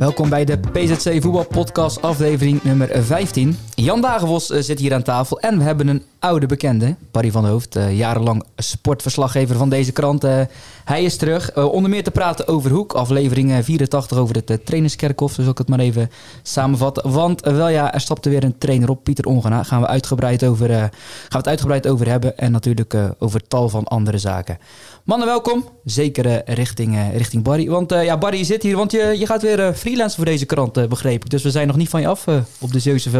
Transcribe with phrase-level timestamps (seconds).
[0.00, 3.58] Welkom bij de PZC Voetbal Podcast aflevering nummer 15.
[3.74, 7.46] Jan Dagenvos eh, zit hier aan tafel en we hebben een oude bekende, Barry van
[7.46, 10.24] Hoofd, uh, jarenlang sportverslaggever van deze krant.
[10.24, 10.40] Uh,
[10.84, 15.46] hij is terug, onder meer te praten over Hoek, aflevering 84 over het trainerskerkhof, dus
[15.46, 16.10] ik het maar even
[16.42, 17.12] samenvatten.
[17.12, 20.68] Want wel ja, er stapte weer een trainer op, Pieter Ongena, gaan we, uitgebreid over,
[20.68, 20.90] gaan
[21.28, 24.58] we het uitgebreid over hebben en natuurlijk over tal van andere zaken.
[25.04, 25.68] Mannen, welkom.
[25.84, 27.68] Zeker richting, richting Barry.
[27.68, 31.24] Want ja, Barry zit hier, want je, je gaat weer freelance voor deze krant, begreep
[31.24, 31.30] ik.
[31.30, 32.26] Dus we zijn nog niet van je af
[32.58, 33.10] op de Zeeuwse.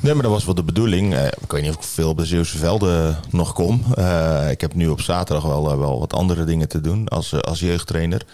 [0.00, 1.12] Nee, maar dat was wel de bedoeling.
[1.12, 3.84] Uh, ik weet niet of ik veel de Zeeuwse velden nog kom.
[3.98, 7.42] Uh, ik heb nu op zaterdag wel, uh, wel wat andere dingen te doen als,
[7.42, 8.26] als jeugdtrainer.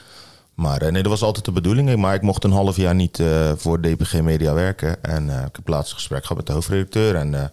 [0.54, 1.96] Maar nee, dat was altijd de bedoeling.
[1.96, 3.22] Maar ik mocht een half jaar niet
[3.56, 5.02] voor DPG Media werken.
[5.02, 7.14] En ik heb laatst gesprek gehad met de hoofdredacteur.
[7.14, 7.50] En nou,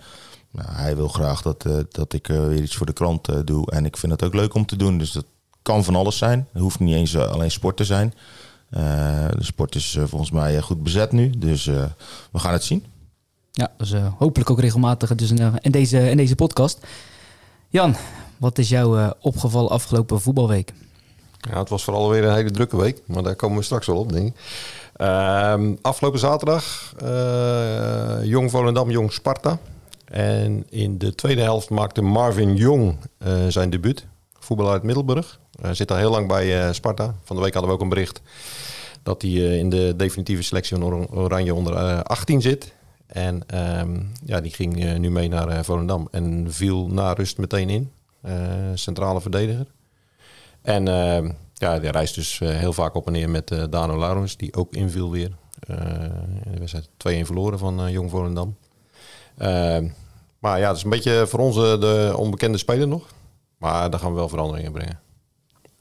[0.71, 3.71] hij wil graag dat, dat ik weer iets voor de krant doe.
[3.71, 4.97] En ik vind het ook leuk om te doen.
[4.97, 5.25] Dus dat
[5.61, 6.47] kan van alles zijn.
[6.53, 8.13] Het hoeft niet eens alleen sport te zijn.
[8.69, 11.29] de sport is volgens mij goed bezet nu.
[11.29, 11.65] Dus
[12.31, 12.85] we gaan het zien.
[13.55, 16.87] Ja, dus hopelijk ook regelmatig dus in, in, deze, in deze podcast.
[17.69, 17.95] Jan,
[18.37, 20.73] wat is jou uh, opgevallen afgelopen voetbalweek?
[21.37, 23.97] Ja, het was vooral weer een hele drukke week, maar daar komen we straks wel
[23.97, 24.11] op.
[24.11, 26.93] Uh, afgelopen zaterdag,
[28.23, 29.57] Jong Volendam, Jong Sparta.
[30.05, 32.97] En in de tweede helft maakte Marvin Jong
[33.47, 34.05] zijn debuut.
[34.39, 35.39] Voetballer uit Middelburg.
[35.71, 37.15] Zit al heel lang bij Sparta.
[37.23, 38.21] Van de week hadden we ook een bericht
[39.03, 42.73] dat hij in de definitieve selectie van Oranje onder 18 zit.
[43.13, 47.37] En ehm, ja, die ging uh, nu mee naar uh, Volendam en viel na rust
[47.37, 47.91] meteen in.
[48.25, 48.33] Uh,
[48.73, 49.65] centrale verdediger.
[50.61, 54.55] En ehm, ja, die reist dus heel vaak op en neer met Dano Laurens, die
[54.55, 55.31] ook inviel weer.
[56.43, 56.87] we wedstrijd
[57.23, 58.55] 2-1 verloren van Jong Volendam.
[59.37, 59.87] Ehm,
[60.39, 63.05] maar ja, het is een beetje voor ons de onbekende speler nog.
[63.57, 65.02] Maar daar gaan we wel veranderingen brengen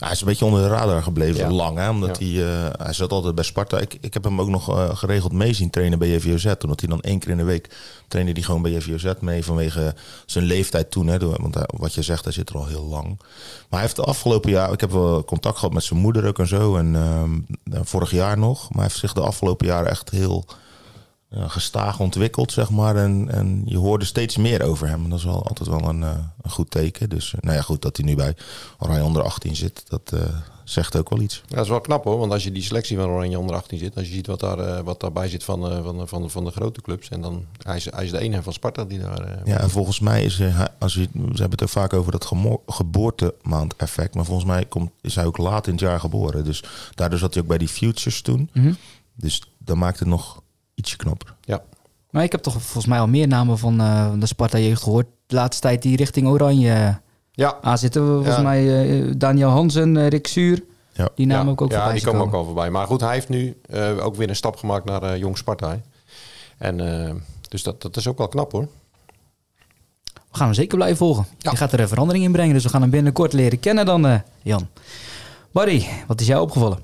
[0.03, 1.79] hij is een beetje onder de radar gebleven lang.
[1.79, 1.91] Hè?
[1.91, 3.79] Omdat hij, uh, hij zat altijd bij Sparta.
[3.79, 6.55] Ik, ik heb hem ook nog uh, geregeld mee zien trainen bij JVOZ.
[6.63, 7.77] Omdat hij dan één keer in de week
[8.09, 9.45] trainde hij gewoon bij JVOZ mee.
[9.45, 9.95] Vanwege
[10.27, 11.07] zijn leeftijd toen.
[11.07, 11.19] Hè?
[11.19, 13.07] Want hij, wat je zegt, hij zit er al heel lang.
[13.09, 13.27] Maar
[13.69, 14.73] hij heeft de afgelopen jaar...
[14.73, 16.77] Ik heb wel contact gehad met zijn moeder ook en zo.
[16.77, 18.61] En uh, vorig jaar nog.
[18.61, 20.45] Maar hij heeft zich de afgelopen jaren echt heel
[21.35, 22.97] uh, gestaag ontwikkeld, zeg maar.
[22.97, 25.05] En, en je hoorde steeds meer over hem.
[25.05, 26.11] En dat is wel altijd wel een, uh,
[26.43, 27.09] een goed teken.
[27.09, 28.37] Dus uh, nou ja, goed dat hij nu bij
[28.79, 29.85] Oranje onder 18 zit.
[29.89, 30.13] Dat
[30.65, 31.43] zegt ook wel iets.
[31.47, 32.19] Ja, dat is wel knap hoor.
[32.19, 33.97] Want als je die selectie van Oranje onder 18 zit.
[33.97, 37.09] Als je ziet wat, daar, wat daarbij zit van, van, van, van de grote clubs.
[37.09, 39.39] En dan hij is hij is de ene van Sparta die daar...
[39.45, 40.69] ja, en volgens mij is hij...
[40.79, 42.33] Als je, we hebben het ook vaak over dat
[42.67, 44.15] geboortemaand effect.
[44.15, 46.45] Maar volgens mij komt, is hij ook laat in het jaar geboren.
[46.45, 46.65] Dus
[46.95, 48.51] daardoor zat hij ook bij die Futures toen.
[48.53, 48.77] Mm -hmm.
[49.15, 50.42] Dus dan maakt het nog
[50.83, 51.17] ietsje.
[51.41, 51.63] Ja.
[52.11, 55.07] Maar ik heb toch volgens mij al meer namen van uh, de Sparta-jeugd gehoord.
[55.27, 57.01] De laatste tijd die richting Oranje
[57.33, 57.59] ja.
[57.61, 58.07] aan zitten.
[58.07, 58.43] Volgens ja.
[58.43, 60.65] mij uh, Daniel Hansen, uh, Rick Zuur.
[60.93, 61.09] Ja.
[61.15, 61.95] Die namen ook, ook ja, voorbij.
[61.95, 62.71] die komen ook al voorbij.
[62.71, 63.61] Maar goed, hij heeft nu
[64.01, 65.81] ook weer een stap gemaakt naar Jong Sparta.
[66.59, 66.77] En
[67.49, 68.69] dus dat, dat is ook wel knap hoor.
[70.15, 71.27] We gaan hem zeker blijven volgen.
[71.39, 71.51] Ja.
[71.51, 72.55] Je gaat er een verandering in brengen.
[72.55, 74.69] Dus we gaan hem binnenkort leren kennen dan, Jan.
[75.53, 76.79] Barry, wat is jou opgevallen?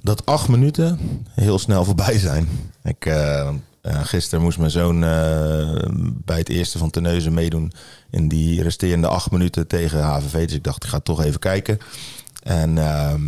[0.00, 0.98] dat acht minuten
[1.34, 2.48] heel snel voorbij zijn.
[2.82, 3.50] Ik, uh,
[3.82, 5.82] gisteren moest mijn zoon uh,
[6.24, 7.72] bij het eerste van Teneuzen meedoen
[8.10, 10.46] in die resterende acht minuten tegen HVV.
[10.46, 11.78] Dus ik dacht, ik ga toch even kijken.
[12.42, 13.22] En ehm,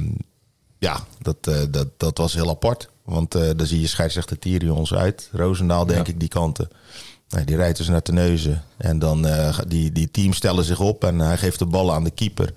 [0.79, 1.37] ja, dat,
[1.71, 2.91] dat, dat was heel apart.
[3.05, 5.29] Want dan zie je scheidsrechter Tyrions uit.
[5.33, 6.69] Roosendaal, denk ik, die kanten.
[7.29, 8.63] Nee, die rijdt dus naar Teneuzen.
[8.77, 9.27] En dan
[9.69, 12.55] die, die teams stellen zich op en hij geeft de bal aan de keeper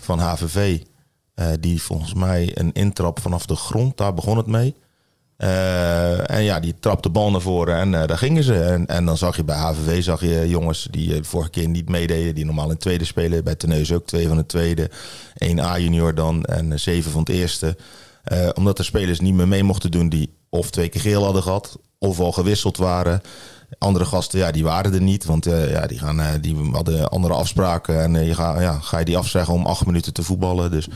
[0.00, 0.80] van HVV.
[1.34, 4.74] Uh, die volgens mij een intrap vanaf de grond, daar begon het mee.
[5.38, 8.62] Uh, en ja, die trapte bal naar voren en uh, daar gingen ze.
[8.62, 11.88] En, en dan zag je bij HVV zag je jongens die de vorige keer niet
[11.88, 13.44] meededen, die normaal in tweede spelen.
[13.44, 14.90] Bij Teneus ook twee van de tweede,
[15.34, 17.76] één A-junior dan en zeven van het eerste.
[18.54, 21.78] omdat de spelers niet meer mee mochten doen die of twee keer geel hadden gehad,
[21.98, 23.20] of al gewisseld waren.
[23.78, 25.24] Andere gasten, ja, die waren er niet.
[25.24, 28.02] Want ja, die, gaan, die hadden andere afspraken.
[28.02, 30.70] En je ga, ja, ga je die afzeggen om acht minuten te voetballen.
[30.70, 30.88] Dus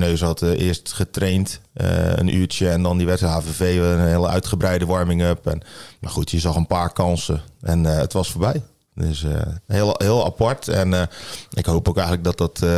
[0.00, 4.28] uh, had uh, eerst getraind uh, een uurtje en dan die wedstrijd HVV een hele
[4.28, 5.46] uitgebreide warming-up.
[5.46, 5.62] En,
[6.00, 8.62] maar goed, je zag een paar kansen en het was voorbij.
[8.94, 9.24] Dus
[9.66, 10.68] heel, heel apart.
[10.68, 11.08] En
[11.50, 12.70] ik hoop ook eigenlijk dat dat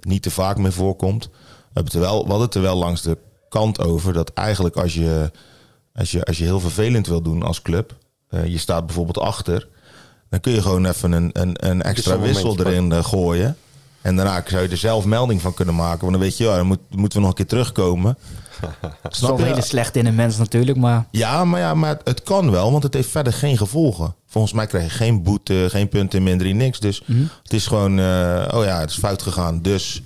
[0.00, 1.24] niet te vaak meer voorkomt.
[1.24, 1.30] We,
[1.64, 3.18] hebben het er wel, we hadden het er wel langs de
[3.48, 5.30] kant over dat eigenlijk als je,
[5.94, 7.96] als je, als je heel vervelend wil doen als club,
[8.28, 9.68] je staat bijvoorbeeld achter,
[10.30, 13.56] dan kun je gewoon even een, een, een extra wissel erin gooien.
[14.04, 16.00] En daarna zou je er zelf melding van kunnen maken.
[16.00, 18.18] Want dan weet je, ja, dan moet, moeten we nog een keer terugkomen.
[19.02, 21.06] Dat is wel hele slecht in een mens natuurlijk, maar...
[21.10, 24.14] Ja, maar, ja, maar het kan wel, want het heeft verder geen gevolgen.
[24.26, 26.80] Volgens mij krijg je geen boete, geen punten minder, niks.
[26.80, 27.28] Dus mm -hmm.
[27.42, 29.62] het is gewoon, uh, oh ja, het is fout gegaan.
[29.62, 30.02] Dus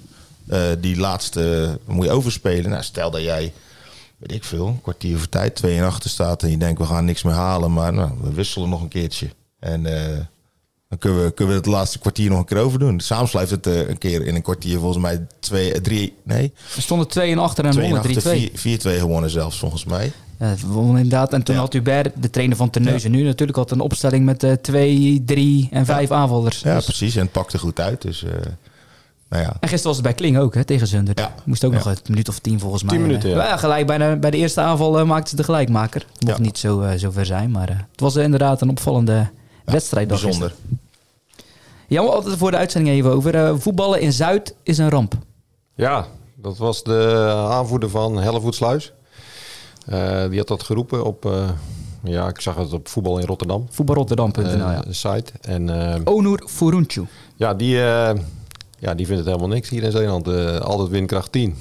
[0.48, 2.70] uh, die laatste moet je overspelen.
[2.70, 3.52] Nou, stel dat jij
[4.18, 6.86] weet ik veel, een kwartier voor tijd, twee en achter staat en je denkt we
[6.86, 9.28] gaan niks meer halen, maar nou, we wisselen nog een keertje.
[9.58, 10.18] En eh,
[10.88, 13.00] dan kunnen we, kunnen we het laatste kwartier nog een keer overdoen.
[13.00, 16.52] Samen blijft het eh, een keer in een kwartier volgens mij twee, eh, drie, nee,
[16.76, 18.16] Er stonden 2 en achter en twee en wonnen 3-2.
[18.16, 20.12] achter, vier- 4-2 gewonnen zelfs volgens mij.
[20.38, 21.32] Ja, we wonnen inderdaad.
[21.32, 21.60] En toen Ja.
[21.60, 25.68] had Hubert, de trainer van Terneuzen nu, natuurlijk had een opstelling met eh, twee, drie
[25.72, 26.60] en vijf aanvallers.
[26.60, 27.14] Ja, Dus- precies.
[27.16, 28.02] En het pakte goed uit.
[28.02, 28.30] Dus, eh,
[29.28, 29.48] nou ja.
[29.60, 31.14] En gisteren was het bij Kling ook, hè, tegen Zunder.
[31.18, 31.34] Ja.
[31.44, 31.78] Moest ook Ja.
[31.78, 32.96] nog een minuut of tien volgens mij.
[32.96, 33.56] 10 minuten, eh, ja.
[33.56, 36.00] gelijk bij de, bij de eerste aanval eh, maakten ze de gelijkmaker.
[36.12, 36.42] Het mocht Ja.
[36.44, 39.28] niet zo, eh, zo ver zijn, maar eh, het was inderdaad een opvallende
[39.72, 40.08] wedstrijd.
[40.08, 40.54] Bijzonder.
[41.86, 43.34] Ja, maar altijd voor de uitzending even over.
[43.34, 45.14] eh, voetballen in Zuid is een ramp.
[45.74, 48.92] Ja, dat was de aanvoerder van Hellevoetsluis.
[49.86, 51.48] Eh die had dat geroepen op, eh,
[52.04, 53.66] ja, ik zag het op voetbal in Rotterdam.
[53.70, 54.82] Voetbalrotterdam.nl, ja.
[54.90, 55.32] site.
[55.40, 55.70] En
[56.08, 57.06] Onur Furuncu.
[57.36, 57.76] ja, die,
[58.78, 60.28] ja, die vindt het helemaal niks hier in Zeeland.
[60.62, 61.56] Altijd windkracht 10.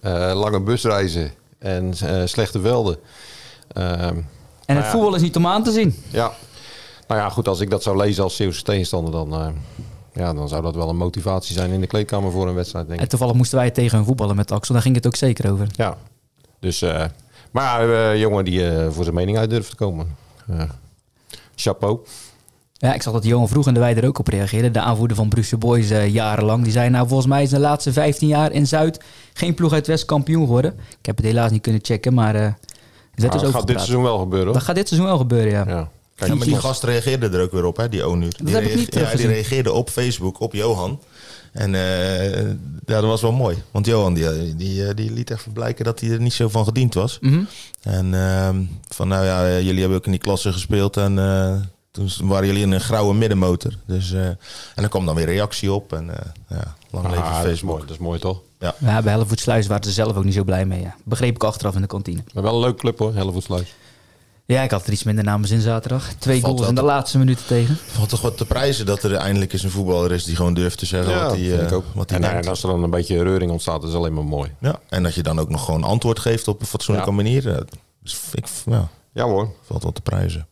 [0.00, 1.94] Eh, lange busreizen en
[2.28, 2.96] slechte velden.
[4.66, 5.94] En het voetbal is niet om aan te zien.
[6.08, 6.32] ja,
[7.08, 9.48] nou ja, goed, als ik dat zou lezen als Zeeuwse tegenstander, dan, eh,
[10.12, 12.98] ja, dan zou dat wel een motivatie zijn in de kleedkamer voor een wedstrijd, denk
[12.98, 13.04] ik.
[13.04, 14.74] En toevallig moesten wij tegen hun voetballen met Axel.
[14.74, 15.66] Daar ging het ook zeker over.
[15.72, 15.96] Ja,
[16.60, 17.04] dus, eh,
[17.50, 20.16] maar ja, eh, jongen die voor zijn mening uit durft te komen.
[21.54, 21.98] Chapeau.
[22.72, 24.72] Ja, ik zag dat Johan Vroeg en de wij er ook op reageerden.
[24.72, 26.62] De aanvoerder van Brussel Boys jarenlang.
[26.62, 29.86] Die zei, nou volgens mij is de laatste 15 jaar in Zuid geen ploeg uit
[29.86, 30.72] West kampioen geworden.
[30.98, 32.58] Ik heb het helaas niet kunnen checken, maar
[33.14, 35.64] dus dat gaat dit seizoen wel gebeuren, Dat gaat dit seizoen wel gebeuren, ja.
[35.66, 35.88] Ja.
[36.18, 38.32] Kijk, Ja, maar die gast reageerde er ook weer op, hè, die Onur.
[38.44, 41.00] Die, heb ik niet ja, die reageerde op Facebook, op Johan.
[41.52, 43.56] En eh, ja, dat was wel mooi.
[43.70, 46.64] Want Johan die, die, eh, die liet even blijken dat hij er niet zo van
[46.64, 47.18] gediend was.
[47.20, 47.40] Mhm.
[47.82, 51.56] En ehm, van nou ja, eh, jullie hebben ook in die klasse gespeeld en eh,
[51.90, 53.72] toen waren jullie in een grauwe middenmotor.
[53.86, 54.38] Dus, eh, en
[54.74, 57.70] er kwam dan weer reactie op en eh, ja, lang ah, leven dat is Facebook.
[57.70, 58.40] mooi, dat is mooi toch?
[58.58, 60.80] Ja, bij Hellevoetsluis waren ze zelf ook niet zo blij mee.
[60.80, 60.96] Ja.
[61.04, 62.24] Begreep ik achteraf in de kantine.
[62.34, 63.74] Maar wel een leuke club hoor, Hellevoetsluis.
[64.52, 66.12] Ja, ik had er iets minder naar mijn zin zaterdag.
[66.18, 67.76] Twee Valt goals in de te- laatste minuten tegen.
[67.86, 70.78] Valt toch wat te prijzen dat er eindelijk eens een voetballer is die gewoon durft
[70.78, 72.44] te zeggen Ja, wat dat hij, eh, wat hij En, eh, denkt.
[72.44, 74.50] en als er dan een beetje reuring ontstaat, is alleen maar mooi.
[74.60, 77.16] Ja, en dat je dan ook nog gewoon antwoord geeft op een fatsoenlijke Ja.
[77.16, 77.50] manier.
[77.54, 77.60] eh,
[78.02, 79.48] Dus ik, ja, Ja hoor.
[79.66, 80.46] valt wel te prijzen.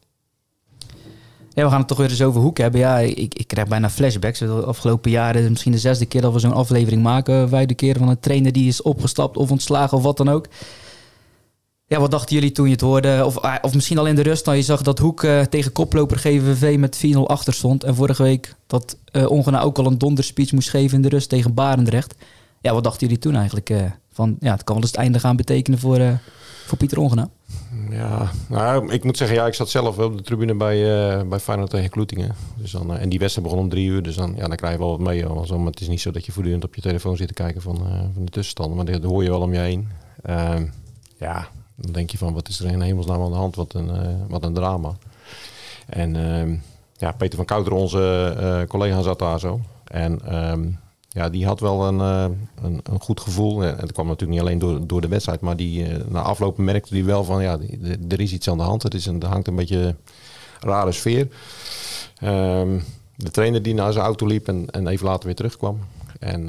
[1.53, 2.81] Ja, we gaan het toch weer eens over Hoek hebben.
[2.81, 4.39] Ja, ik, ik krijg bijna flashbacks.
[4.39, 7.49] De afgelopen jaren, misschien de zesde keer dat we zo'n aflevering maken.
[7.49, 10.47] Vijfde keer van een trainer die is opgestapt of ontslagen of wat dan ook.
[11.89, 13.23] Ja, wat dachten jullie toen je het hoorde?
[13.25, 15.73] Of, ah, of misschien al in de rust, dan je zag dat Hoek eh, tegen
[15.73, 17.85] koploper GVV met 4-0 achter stond.
[17.85, 21.29] En vorige week dat eh Ongena ook al een donderspeech moest geven in de rust
[21.29, 22.15] tegen Barendrecht.
[22.61, 23.71] Ja, wat dachten jullie toen eigenlijk?
[23.71, 26.19] eh, van, ja, het kan wel eens het einde gaan betekenen voor,
[26.67, 27.29] voor Pieter Ongena.
[27.91, 30.77] Ja, nou, ik moet zeggen, ja, ik zat zelf op de tribune bij,
[31.17, 32.35] eh bij Feyenoord tegen Kloetingen.
[32.57, 34.79] Dus dan, en die wedstrijd begon om drie uur, dus dan, ja, dan krijg je
[34.79, 35.25] wel wat mee.
[35.25, 35.59] hoor.
[35.59, 37.77] Maar het is niet zo dat je voortdurend op je telefoon zit te kijken van,
[38.15, 38.77] van de tussenstanden.
[38.77, 39.89] Maar dat hoor je wel om je heen.
[40.23, 40.67] Ehm,
[41.19, 43.57] ja, dan denk je van, wat is er in hemelsnaam aan de hand?
[43.57, 44.97] Wat een, eh, wat een drama.
[45.87, 46.57] En ehm,
[46.97, 49.61] ja, Peter van Kouter, onze eh, collega, zat daar zo.
[49.85, 50.69] En ehm,
[51.09, 53.65] ja, die had wel een, eh, een, een goed gevoel.
[53.65, 56.95] En dat kwam natuurlijk niet alleen door, door de wedstrijd, maar die, na afloop merkte
[56.95, 57.59] hij wel van ja,
[58.09, 58.83] er is iets aan de hand.
[58.83, 59.97] Het is een, er hangt een beetje een
[60.61, 61.29] rare sfeer.
[62.19, 62.79] Ehm,
[63.17, 65.79] de trainer die naar zijn auto liep en, en even later weer terugkwam.
[66.19, 66.45] En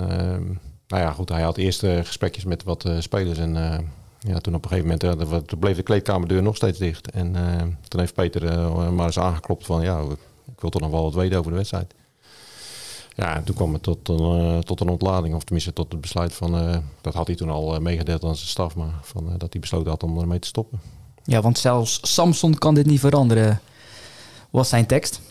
[0.87, 3.37] nou ja, goed, hij had eerst gesprekjes met wat spelers.
[3.37, 3.55] En
[4.19, 7.11] ja, toen op een gegeven moment eh, toen bleef de kleedkamerdeur nog steeds dicht.
[7.11, 9.99] En eh, toen heeft Peter eh, maar eens aangeklopt van ja,
[10.51, 11.93] ik wil toch nog wel wat weten over de wedstrijd.
[13.17, 16.33] Ja, en toen kwam het tot een, tot een ontlading, of tenminste tot het besluit
[16.33, 19.51] van, eh, dat had hij toen al meegedeeld aan zijn staf, maar van, eh, dat
[19.51, 20.81] hij besloten had om ermee te stoppen.
[21.23, 23.61] Ja, want zelfs Samson kan dit niet veranderen,
[24.49, 25.21] was zijn tekst.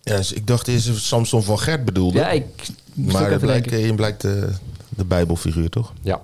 [0.00, 2.18] Ja, dus ik dacht eerst dat Samson van Gert bedoelde.
[2.18, 2.46] Ja, ik
[2.94, 4.52] moest ook maar blijkt, je blijkt de,
[4.88, 5.92] de bijbelfiguur, toch?
[6.00, 6.22] Ja,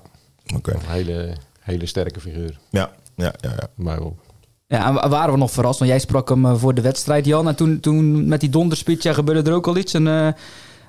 [0.57, 0.73] Oké.
[0.73, 2.59] een hele, hele sterke figuur.
[2.71, 3.69] Ja, ja, ja, ja.
[3.75, 4.17] Maar wel.
[4.67, 7.25] Ja, en wa- waren we nog verrast, want jij sprak hem eh, voor de wedstrijd,
[7.27, 7.49] Jan.
[7.49, 9.95] En toen, toen met die donderspeech ja, gebeurde er ook al iets.
[9.95, 10.29] En, eh,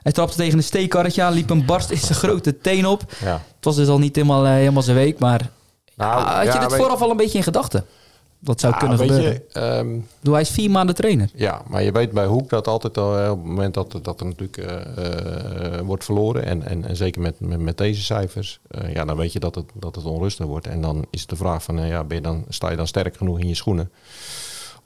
[0.01, 3.03] hij trapte tegen een steekkarretje aan, liep een barst in zijn grote teen op.
[3.23, 3.31] Ja.
[3.55, 5.49] Het was dus al niet helemaal, eh, helemaal zijn week, maar
[5.95, 7.85] Nou, had je dit vooraf al een beetje in gedachten?
[8.43, 9.33] Dat zou Ja, kunnen gebeuren.
[9.33, 11.29] je, ehm, bedoel, hij is vier maanden trainer.
[11.35, 14.25] Ja, maar je weet bij Hoek dat altijd al op het moment dat, dat er
[14.25, 16.45] natuurlijk eh, eh, wordt verloren.
[16.45, 18.59] En, en, en zeker met, met, met deze cijfers.
[18.67, 20.67] eh, ja, dan weet je dat het, dat het onrustig wordt.
[20.67, 23.39] En dan is de vraag van, ja, ben je dan, sta je dan sterk genoeg
[23.39, 23.91] in je schoenen?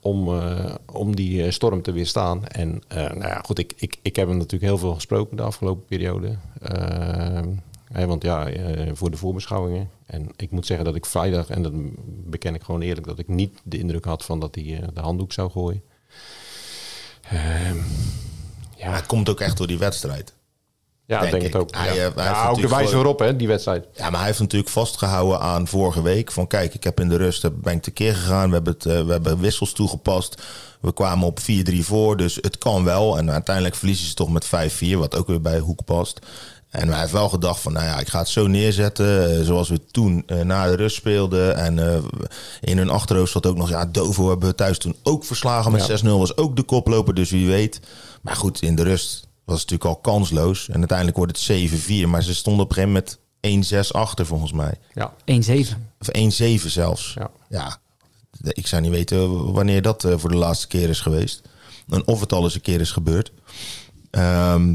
[0.00, 0.40] Om,
[0.92, 2.46] om die storm te weerstaan.
[2.46, 5.84] En nou ja, goed, ik, ik, ik heb hem natuurlijk heel veel gesproken de afgelopen
[5.84, 6.36] periode.
[7.92, 9.90] Want ja, eh, voor de voorbeschouwingen.
[10.06, 11.72] En ik moet zeggen dat ik vrijdag, en dat
[12.06, 15.00] beken ik gewoon eerlijk, dat ik niet de indruk had van dat hij eh, de
[15.00, 15.82] handdoek zou gooien.
[17.30, 17.76] Ehm,
[18.86, 20.34] Maar het komt ook echt door die wedstrijd.
[21.06, 21.52] Ja, Denk denk, ik.
[21.52, 21.74] het ook.
[21.74, 22.06] Hij, ja.
[22.08, 23.86] eh, hij Ja, ook de wijze waarop, hè, die wedstrijd.
[23.94, 26.32] Ja, maar hij heeft natuurlijk vastgehouden aan vorige week.
[26.32, 28.48] Van kijk, ik heb in de rust heb- ben ik tekeer gegaan.
[28.48, 30.42] We hebben, het, we hebben wissels toegepast.
[30.80, 31.44] We kwamen op 4-3
[31.84, 33.18] voor, dus het kan wel.
[33.18, 36.18] En uiteindelijk verliezen ze toch met 5-4, wat ook weer bij Hoek past.
[36.76, 39.38] En hij heeft wel gedacht van, nou ja, ik ga het zo neerzetten.
[39.38, 41.56] eh, zoals we toen eh, na de rust speelden.
[41.56, 42.02] En eh,
[42.60, 45.86] in hun achterhoofd zat ook nog, ja, Dovo hebben we thuis toen ook verslagen met
[45.86, 45.98] Ja.
[45.98, 46.18] 6-0.
[46.18, 47.80] Was ook de koploper, dus wie weet.
[48.22, 50.68] Maar goed, in de rust was het natuurlijk al kansloos.
[50.68, 52.08] En uiteindelijk wordt het 7-4.
[52.08, 54.74] Maar ze stonden op een gegeven moment 1-6 achter, volgens mij.
[54.94, 55.12] Ja.
[55.24, 55.76] 1-7.
[56.00, 57.14] Of 1-7 zelfs.
[57.18, 57.30] Ja.
[57.48, 57.76] Ja,
[58.48, 61.42] ik zou niet weten wanneer dat voor de laatste keer is geweest.
[61.88, 63.32] En of het al eens een keer is gebeurd.
[64.10, 64.74] Ehm,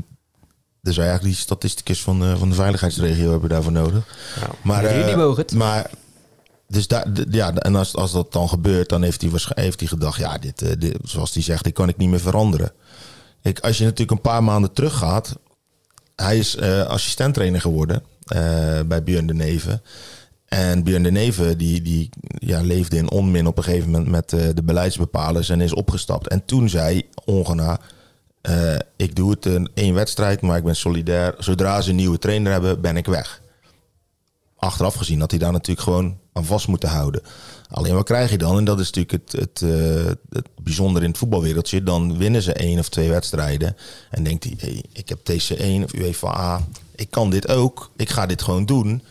[0.82, 4.04] dus eigenlijk die statisticus van, de- van de veiligheidsregio hebben we daarvoor nodig.
[4.40, 4.48] Ja.
[4.64, 5.90] Maar, Rudy eh, maar
[6.68, 9.32] dus daar, ja, en als, als dat dan gebeurt, dan heeft hij,
[9.64, 12.20] heeft hij gedacht, ja, dit, eh, dit, zoals hij zegt, dit kan ik niet meer
[12.20, 12.72] veranderen.
[13.42, 15.38] Kijk, als je natuurlijk een paar maanden teruggaat,
[16.16, 19.82] hij is eh assistenttrainer geworden eh, bij Björn de Neven.
[20.46, 24.34] En Björn de Neven die, die ja, leefde in onmin op een gegeven moment met
[24.34, 26.28] eh, de beleidsbepalers en is opgestapt.
[26.28, 27.80] En toen zei Ongena,
[28.41, 31.36] eh, ik doe het in één wedstrijd, maar ik ben solidair.
[31.38, 33.41] Zodra ze een nieuwe trainer hebben, ben ik weg
[34.62, 37.21] achteraf gezien had hij daar natuurlijk gewoon aan vast moeten houden.
[37.69, 38.57] Alleen wat krijg je dan?
[38.57, 41.83] En dat is natuurlijk het, het, eh, het in het voetbalwereldje.
[41.83, 43.75] Dan winnen ze één of twee wedstrijden.
[44.10, 46.62] En denkt hij, hey, ik heb TC1 of UEFA.
[46.95, 47.91] Ik kan dit ook.
[47.95, 49.03] Ik ga dit gewoon doen.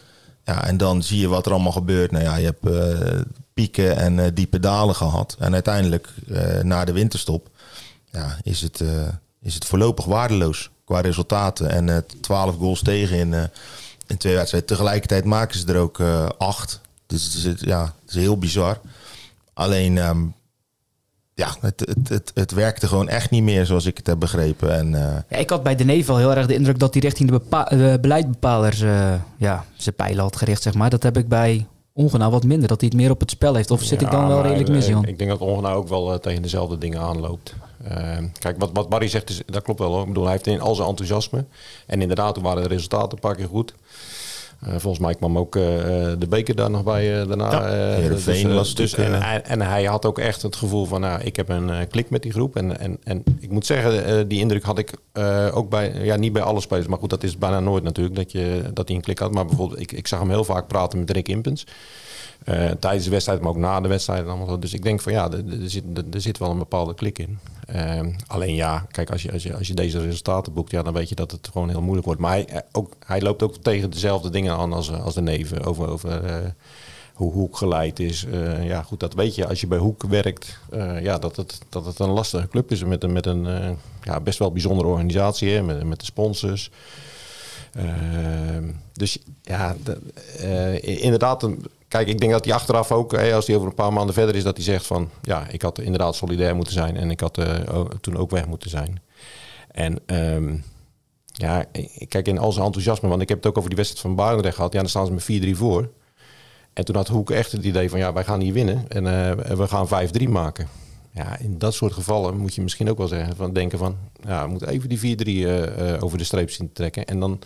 [0.45, 2.11] Ja, en dan zie je wat er allemaal gebeurt.
[2.11, 3.21] Nou ja, je hebt eh,
[3.55, 5.37] pieken en diepe dalen gehad.
[5.39, 6.09] En uiteindelijk,
[6.63, 7.49] na de winterstop,
[8.11, 8.89] ja, is, het, eh,
[9.43, 11.71] is het voorlopig waardeloos qua resultaten.
[11.71, 13.43] En eh 12 goals tegen in, eh,
[14.07, 14.69] in twee wedstrijden.
[14.69, 16.81] Tegelijkertijd maken ze er ook eh, acht.
[17.07, 18.81] Dus het is, ja, het is heel bizar.
[19.55, 20.21] Alleen, ehm,
[21.35, 24.75] ja, het, het, het, het werkte gewoon echt niet meer zoals ik het heb begrepen.
[24.77, 27.03] En eh, Ja, ik had bij De Neef wel heel erg de indruk dat hij
[27.03, 30.91] richting de bepa- beleidsbepalers eh, ja, zijn pijlen had gericht, zeg maar.
[30.91, 33.71] Dat heb ik bij Ongenaal wat minder, dat hij het meer op het spel heeft.
[33.71, 35.05] Of zit ik dan wel redelijk mis, Jan?
[35.05, 37.55] Ik denk dat Ongenau ook wel tegen dezelfde dingen aanloopt.
[37.85, 40.01] Eh, kijk, wat, wat Barry zegt, is, dat klopt wel hoor.
[40.01, 41.45] Ik bedoel, hij heeft in al zijn enthousiasme.
[41.87, 43.75] En inderdaad, toen waren de resultaten een paar keer goed.
[44.61, 45.63] Eh, volgens mij kwam ook eh,
[46.19, 47.51] de beker daar nog bij eh, daarna.
[47.51, 47.97] Ja, eh,
[48.51, 51.01] eh, was dus, natuurlijk, en, eh, hij- en hij had ook echt het gevoel van,
[51.01, 52.57] nou, ik heb een eh, klik met die groep.
[52.57, 56.17] En, en, en ik moet zeggen, eh, die indruk had ik eh, ook bij, ja,
[56.17, 56.87] niet bij alle spelers.
[56.87, 59.33] Maar goed, dat is bijna nooit natuurlijk, dat, je, dat hij een klik had.
[59.33, 61.67] Maar bijvoorbeeld, ik, ik zag hem heel vaak praten met Rick Impens.
[62.45, 64.23] Eh, tijdens de wedstrijd, maar ook na de wedstrijd.
[64.23, 64.59] en Allemaal zo.
[64.59, 67.39] Dus ik denk van ja, er, zit, er, zit wel een bepaalde klik in.
[67.67, 70.93] Ehm, alleen ja, kijk, als je, als, je, als je deze resultaten boekt, ja, dan
[70.93, 72.21] weet je dat het gewoon heel moeilijk wordt.
[72.21, 75.65] Maar hij, eh, ook, hij loopt ook tegen dezelfde dingen aan als, als de neven.
[75.65, 76.37] Over, over eh,
[77.15, 78.25] hoe Hoek geleid is.
[78.25, 80.59] Eh, ja, goed, dat weet je als je bij Hoek werkt.
[80.71, 83.71] eh, ja, dat het, dat het een lastige club is met een, met een eh,
[84.03, 85.51] ja, best wel bijzondere organisatie.
[85.51, 86.71] Hè, met, met de sponsors.
[87.73, 90.01] Ehm, dus ja, de-
[90.39, 91.43] eh, inderdaad.
[91.43, 94.35] een- Kijk, ik denk dat hij achteraf ook, als hij over een paar maanden verder
[94.35, 97.39] is, dat hij zegt van ja, ik had inderdaad solidair moeten zijn en ik had
[97.39, 99.03] eh, toen ook weg moeten zijn.
[99.71, 100.57] En ehm,
[101.27, 101.65] ja,
[102.09, 104.55] kijk in al zijn enthousiasme, want ik heb het ook over die wedstrijd van Barendrecht
[104.55, 104.73] gehad.
[104.73, 105.91] Ja, dan staan ze met 4-3 voor.
[106.73, 109.57] En toen had Hoek echt het idee van ja, wij gaan hier winnen en eh,
[109.57, 109.89] we gaan
[110.21, 110.69] 5-3 maken.
[111.13, 114.45] Ja, in dat soort gevallen moet je misschien ook wel zeggen van denken van ja,
[114.45, 117.05] we moeten even die 4-3 eh, over de streep zien trekken.
[117.05, 117.39] En dan,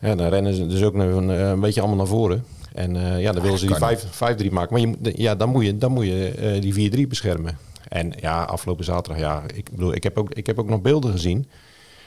[0.00, 2.44] ja, dan rennen ze dus ook een, een beetje allemaal naar voren.
[2.78, 4.72] En eh, ja, dan willen ze die kan 5 5-3 maken.
[4.72, 7.58] Maar je, ja, dan moet je, dan moet je eh, die 4-3 beschermen.
[7.88, 11.10] En ja, afgelopen zaterdag, ja, ik bedoel, ik heb ook, ik heb ook nog beelden
[11.12, 11.48] gezien.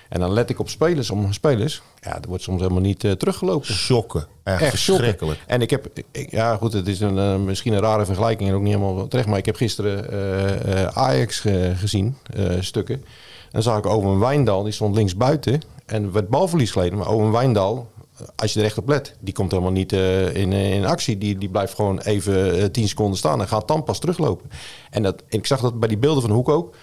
[0.09, 1.81] En dan let ik op spelers, om spelers.
[1.99, 3.73] Ja, er wordt soms helemaal niet eh, teruggelopen.
[3.73, 4.25] shocken.
[4.43, 4.95] Echt, Echt shocken.
[5.03, 5.39] verschrikkelijk.
[5.47, 8.61] En ik heb, ik- ja goed, het is een, misschien een rare vergelijking en ook
[8.61, 9.27] niet helemaal terecht.
[9.27, 12.15] Maar ik heb gisteren Ajax ge- gezien,
[12.59, 13.03] stukken.
[13.51, 16.97] Dan zag ik Owen Wijndal, die stond links buiten en werd balverlies geleden.
[16.97, 17.91] Maar Owen Wijndal,
[18.35, 21.17] als je er echt op let, die komt helemaal niet eh, in, eh, in actie.
[21.17, 24.49] Die, die blijft gewoon even eh, 10 seconden staan en gaat dan pas teruglopen.
[24.89, 26.75] En dat, ik zag dat bij die beelden van Hoek ook.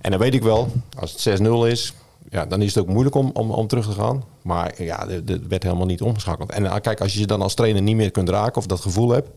[0.00, 1.94] En dan weet ik wel, als het 6-0 is,
[2.30, 4.24] ja, dan is het ook moeilijk om, om, om terug te gaan.
[4.42, 6.50] Maar ja, er werd helemaal niet omgeschakeld.
[6.52, 9.10] En kijk, als je je dan als trainer niet meer kunt raken of dat gevoel
[9.10, 9.28] hebt,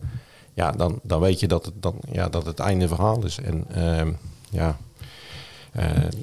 [0.54, 3.38] ja, dan, dan weet je dat het, dan, ja, dat het einde verhaal is.
[3.38, 4.12] En ehm,
[4.50, 4.76] ja,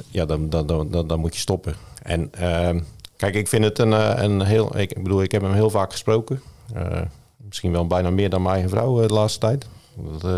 [0.09, 1.75] ja dan, dan, dan, dan, dan moet je stoppen.
[2.07, 2.79] En ehm,
[3.17, 4.77] kijk, ik vind het een, eh, een heel.
[4.77, 6.41] Ik bedoel, ik heb hem heel vaak gesproken.
[6.73, 7.01] Eh,
[7.37, 9.67] misschien wel bijna meer dan mijn vrouw eh, de laatste tijd.
[9.95, 10.31] Dat,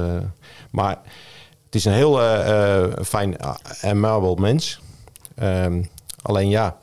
[0.71, 0.99] maar
[1.65, 2.19] het is een heel
[3.03, 4.79] fijn en amabel mens.
[5.35, 5.83] Ehm,
[6.21, 6.77] alleen ja,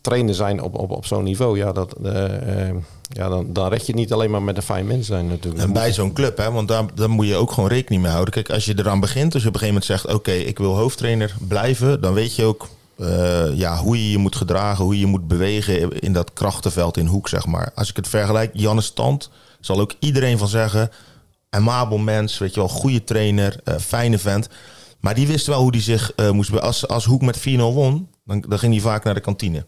[0.00, 1.96] trainer zijn op, op, op zo'n niveau, ja, dat,
[3.08, 5.64] ja dan, dan red je het niet alleen maar met een fijn mens zijn natuurlijk.
[5.64, 8.34] En bij zo'n club, hè, want daar, daar moet je ook gewoon rekening mee houden.
[8.34, 10.14] Kijk, als je eraan begint, als je op een gegeven moment zegt...
[10.14, 12.00] oké, ik wil hoofdtrainer blijven...
[12.00, 15.28] dan weet je ook eh, ja, hoe je je moet gedragen, hoe je je moet
[15.28, 17.72] bewegen in dat krachtenveld in Hoek, zeg maar.
[17.74, 20.90] Als ik het vergelijk, Janne Stand, zal ook iedereen van zeggen...
[21.50, 24.48] amabel mens, weet je wel, goede trainer, uh, fijne vent.
[25.00, 26.60] Maar die wist wel hoe die zich uh, moest...
[26.60, 29.64] Als, als Hoek met 4-0 won, dan, dan ging hij vaak naar de kantine.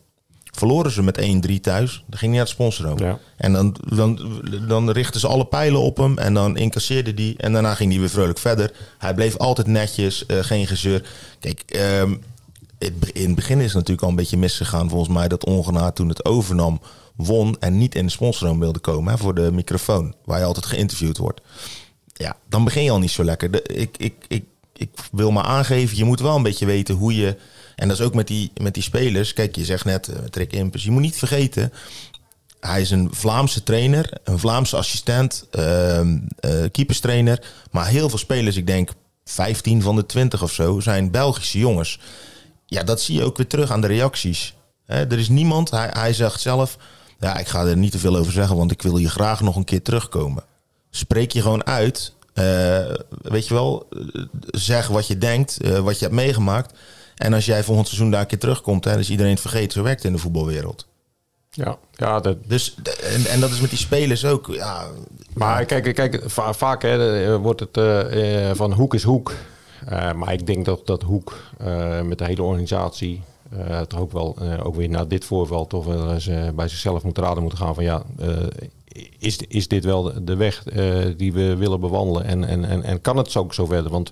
[0.58, 2.98] Verloren ze met 1-3 thuis, dan ging hij naar het sponsorum.
[2.98, 3.18] Ja.
[3.36, 7.36] En dan, dan, dan richtten ze alle pijlen op hem en dan incasseerde die.
[7.36, 8.72] En daarna ging hij weer vrolijk verder.
[8.98, 11.08] Hij bleef altijd netjes, uh, geen gezeur.
[11.40, 11.62] Kijk,
[12.00, 12.20] um, het,
[13.12, 15.28] in het begin is het natuurlijk al een beetje misgegaan volgens mij...
[15.28, 16.80] dat Ongenaar toen het overnam
[17.16, 19.18] won en niet in de sponsorum wilde komen...
[19.18, 21.40] Voor de microfoon, waar je altijd geïnterviewd wordt.
[22.12, 23.70] Ja, dan begin je al niet zo lekker.
[23.70, 27.36] Ik, ik, ik, ik wil maar aangeven, je moet wel een beetje weten hoe je...
[27.76, 29.32] En dat is ook met die, met die spelers.
[29.32, 30.84] Kijk, je zegt net, uh, Trick Impus.
[30.84, 31.72] Je moet niet vergeten,
[32.60, 36.16] hij is een Vlaamse trainer, een Vlaamse assistent, uh, uh,
[36.72, 37.42] keeperstrainer.
[37.70, 38.90] Maar heel veel spelers, ik denk
[39.24, 41.98] 15 van de 20 of zo, zijn Belgische jongens.
[42.70, 44.54] Ja, dat zie je ook weer terug aan de reacties.
[44.84, 46.76] He, er is niemand, hij, hij zegt zelf...
[47.20, 49.56] Ja, ik ga er niet te veel over zeggen, want ik wil hier graag nog
[49.56, 50.44] een keer terugkomen.
[50.90, 52.12] Spreek je gewoon uit.
[52.34, 52.44] Uh,
[53.22, 53.88] weet je wel,
[54.50, 56.78] zeg wat je denkt, uh, wat je hebt meegemaakt.
[57.16, 59.72] En als jij volgend seizoen daar een keer terugkomt, hè, dan is iedereen het vergeten.
[59.72, 60.86] Zo werkt in de voetbalwereld.
[61.50, 62.36] Ja, ja dat...
[62.46, 64.46] dus en, en dat is met die spelers ook.
[64.46, 64.86] Ja,
[65.34, 69.34] maar kijk, kijk va vaak hè, wordt het uh, van hoek is hoek.
[69.92, 73.22] Uh, maar ik denk dat, dat Hoek uh, met de hele organisatie
[73.68, 77.18] uh, toch ook wel, ook weer na dit voorval, toch wel eens bij zichzelf moet
[77.18, 78.02] raden moeten gaan van ja,
[79.18, 80.62] is, is dit wel de, de weg
[81.16, 83.90] die we willen bewandelen en, en, en, en kan het ook zo verder?
[83.90, 84.10] Want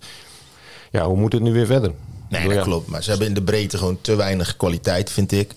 [0.90, 1.92] ja, hoe moet het nu weer verder?
[2.28, 2.62] Nee, dat ja.
[2.62, 2.86] klopt.
[2.86, 5.54] Maar ze hebben in de breedte gewoon te weinig kwaliteit, vind ik.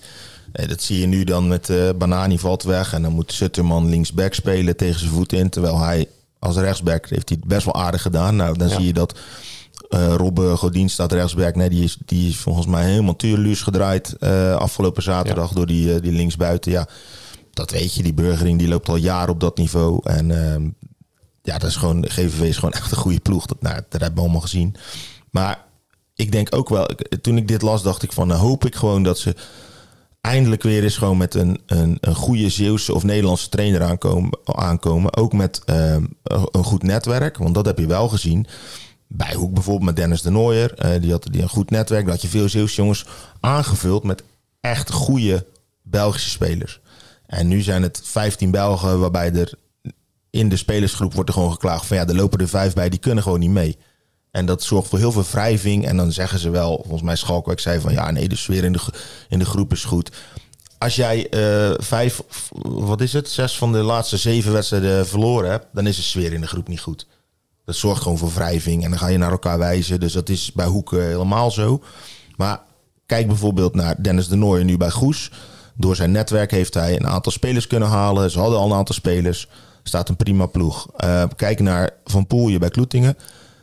[0.52, 2.92] Dat zie je nu dan met Banani valt weg.
[2.92, 5.50] En dan moet Sutterman linksback spelen tegen zijn voet in.
[5.50, 6.08] Terwijl hij
[6.38, 8.36] als rechtsback heeft hij het best wel aardig gedaan.
[8.36, 8.74] Nou, dan ja.
[8.74, 9.18] zie je dat
[9.90, 11.56] uh, Robbe Godin staat rechtsback.
[11.56, 15.54] Nee, die is, die is volgens mij helemaal tuurluus gedraaid uh, afgelopen zaterdag ja.
[15.54, 16.72] door die, uh, die linksbuiten.
[16.72, 16.88] Ja,
[17.52, 18.02] dat weet je.
[18.02, 20.00] Die burgering die loopt al jaren op dat niveau.
[20.02, 20.70] En uh,
[21.42, 23.46] ja, dat is gewoon, GVV is gewoon echt een goede ploeg.
[23.46, 24.74] Dat, nou, dat hebben we allemaal gezien.
[25.30, 25.64] Maar
[26.14, 26.88] ik denk ook wel,
[27.20, 29.34] toen ik dit las, dacht ik van, nou hoop ik gewoon dat ze
[30.20, 34.38] eindelijk weer eens gewoon met een, een, een goede Zeeuwse of Nederlandse trainer aankomen.
[34.44, 35.16] aankomen.
[35.16, 38.46] Ook met ehm, een goed netwerk, want dat heb je wel gezien
[39.12, 40.84] bij Hoek bijvoorbeeld met Dennis de Nooier.
[40.84, 42.08] Uh, die had die een goed netwerk.
[42.08, 43.06] Had je veel Zeeuwse jongens
[43.40, 44.22] aangevuld met
[44.60, 45.46] echt goede
[45.82, 46.80] Belgische spelers.
[47.26, 49.52] En nu zijn het 15 Belgen waarbij er
[50.30, 52.98] in de spelersgroep wordt er gewoon geklaagd van ja, er lopen er vijf bij, die
[52.98, 53.78] kunnen gewoon niet mee.
[54.30, 55.86] En dat zorgt voor heel veel wrijving.
[55.86, 58.72] En dan zeggen ze wel, volgens mij Schalkwijk zei van ja, nee, de sfeer in
[58.72, 58.80] de,
[59.28, 60.10] in de groep is goed.
[60.78, 62.22] Als jij uh, vijf,
[62.62, 66.32] wat is het, zes van de laatste zeven wedstrijden verloren hebt, dan is de sfeer
[66.32, 67.06] in de groep niet goed.
[67.64, 70.00] Dat zorgt gewoon voor wrijving en dan ga je naar elkaar wijzen.
[70.00, 71.82] Dus dat is bij Hoeken helemaal zo.
[72.36, 72.60] Maar
[73.06, 75.30] kijk bijvoorbeeld naar Dennis de Nooijer nu bij Goes.
[75.74, 78.30] Door zijn netwerk heeft hij een aantal spelers kunnen halen.
[78.30, 79.48] Ze hadden al een aantal spelers.
[79.82, 80.88] Staat een prima ploeg.
[81.04, 83.16] Uh, kijk naar Van Poelje bij Kloetingen.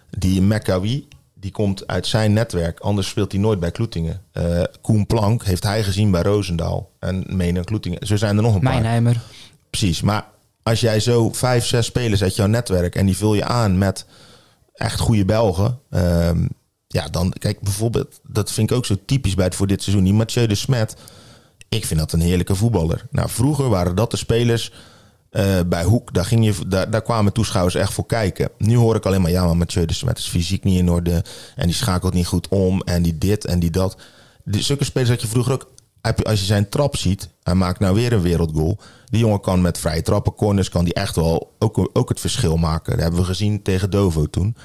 [0.09, 2.79] Die Mekawi, die komt uit zijn netwerk.
[2.79, 4.21] Anders speelt hij nooit bij Kloetingen.
[4.33, 6.91] Uh, Koen Plank heeft hij gezien bij Roosendaal.
[6.99, 8.07] En mee naar Kloetingen.
[8.07, 8.73] Zo zijn er nog een paar.
[8.73, 9.21] Mijnheimer.
[9.69, 10.25] Precies, maar
[10.69, 14.05] als jij zo vijf, zes spelers uit jouw netwerk en die vul je aan met
[14.73, 15.79] echt goede Belgen.
[15.89, 16.49] Um,
[16.87, 20.03] ja, dan kijk bijvoorbeeld, dat vind ik ook zo typisch bij het voor dit seizoen.
[20.03, 20.95] Die Mathieu de Smet,
[21.69, 23.05] ik vind dat een heerlijke voetballer.
[23.11, 24.71] Nou, vroeger waren dat de spelers
[25.31, 28.49] uh, bij Hoek, daar, ging je, daar, daar kwamen toeschouwers echt voor kijken.
[28.57, 31.23] Nu hoor ik alleen maar, ja, maar Mathieu de Smet is fysiek niet in orde
[31.55, 33.97] en die schakelt niet goed om en die dit en die dat.
[34.43, 37.95] Die, zulke spelers had je vroeger ook als je zijn trap ziet, hij maakt nou
[37.95, 38.77] weer een wereldgoal.
[39.05, 42.57] Die jongen kan met vrije trappen, corners, kan die echt wel ook, ook het verschil
[42.57, 42.91] maken.
[42.91, 44.55] Dat hebben we gezien tegen Dovo toen.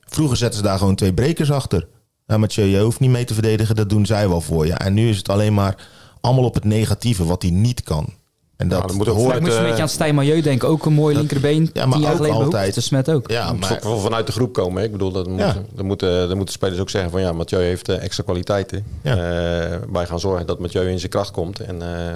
[0.00, 1.88] Vroeger zetten ze daar gewoon twee brekers achter.
[2.26, 4.72] Nou, Mathieu, je hoeft niet mee te verdedigen, dat doen zij wel voor je.
[4.72, 5.88] En nu is het alleen maar
[6.20, 8.14] allemaal op het negatieve, wat hij niet kan.
[8.56, 10.68] En dat, ja, dat moet ook hoort, ik moest een beetje aan Stijn Majeu denken.
[10.68, 11.70] Ook een mooi dat, linkerbeen.
[11.72, 12.74] Ja, maar ook altijd.
[12.74, 13.30] De Smet ook.
[13.30, 14.78] Ja, maar moet wel vanuit de groep komen.
[14.78, 14.84] Hè?
[14.84, 15.56] Ik bedoel, dat moet, ja.
[15.74, 18.84] dan, moeten, dan moeten spelers ook zeggen van ja, Mathieu heeft uh, extra kwaliteiten.
[19.02, 19.14] Ja.
[19.14, 21.60] Uh, wij gaan zorgen dat Mathieu in zijn kracht komt.
[21.60, 22.08] En, uh,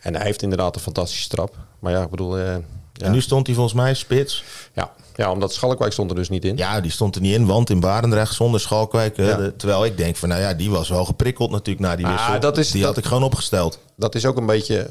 [0.00, 1.54] en hij heeft inderdaad een fantastische trap.
[1.78, 2.38] Maar ja, ik bedoel...
[2.38, 2.60] ja.
[2.98, 4.44] En nu stond hij volgens mij spits.
[4.74, 6.56] Ja, ja, omdat Schalkwijk stond er dus niet in.
[6.56, 9.16] Ja, die stond er niet in, want in Barendrecht zonder Schalkwijk.
[9.16, 9.36] Ja.
[9.36, 12.34] De, terwijl ik denk van, nou ja, die was wel geprikkeld natuurlijk na die wissel.
[12.34, 13.78] Ah, dat is, die dat, had ik gewoon opgesteld.
[13.96, 14.86] Dat is ook een beetje...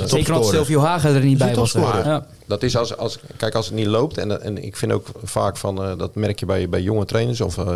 [0.00, 1.72] Uh, Zeker als Silvio Hagen er niet bij was.
[1.72, 2.26] Ja.
[2.46, 4.18] Dat is als, als, kijk, als het niet loopt.
[4.18, 7.40] En, en ik vind ook vaak van, uh, dat merk je bij, bij jonge trainers
[7.40, 7.66] of uh,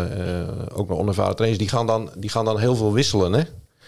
[0.73, 1.61] ook bij onervaren trainers.
[1.61, 3.43] Die gaan, dan, die gaan dan heel veel wisselen, hè.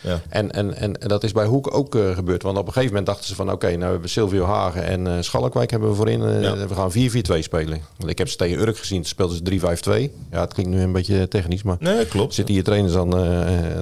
[0.06, 0.22] Ja.
[0.30, 2.44] En, en, en, en dat is bij Hoek ook eh, gebeurd.
[2.44, 3.52] Want op een gegeven moment dachten ze van...
[3.52, 6.42] oké, nou hebben we Silvio Hagen en eh, Schalkwijk hebben we voorin.
[6.42, 6.68] Ja.
[6.68, 6.92] We gaan
[7.40, 7.82] 4-4-2 spelen.
[7.98, 9.02] Want ik heb ze tegen Urk gezien.
[9.02, 10.12] Toen speelden ze 3-5-2.
[10.32, 11.78] Ja, het klinkt nu een beetje technisch, maar...
[11.80, 12.34] Nee, klopt.
[12.34, 13.10] Zitten hier trainers dan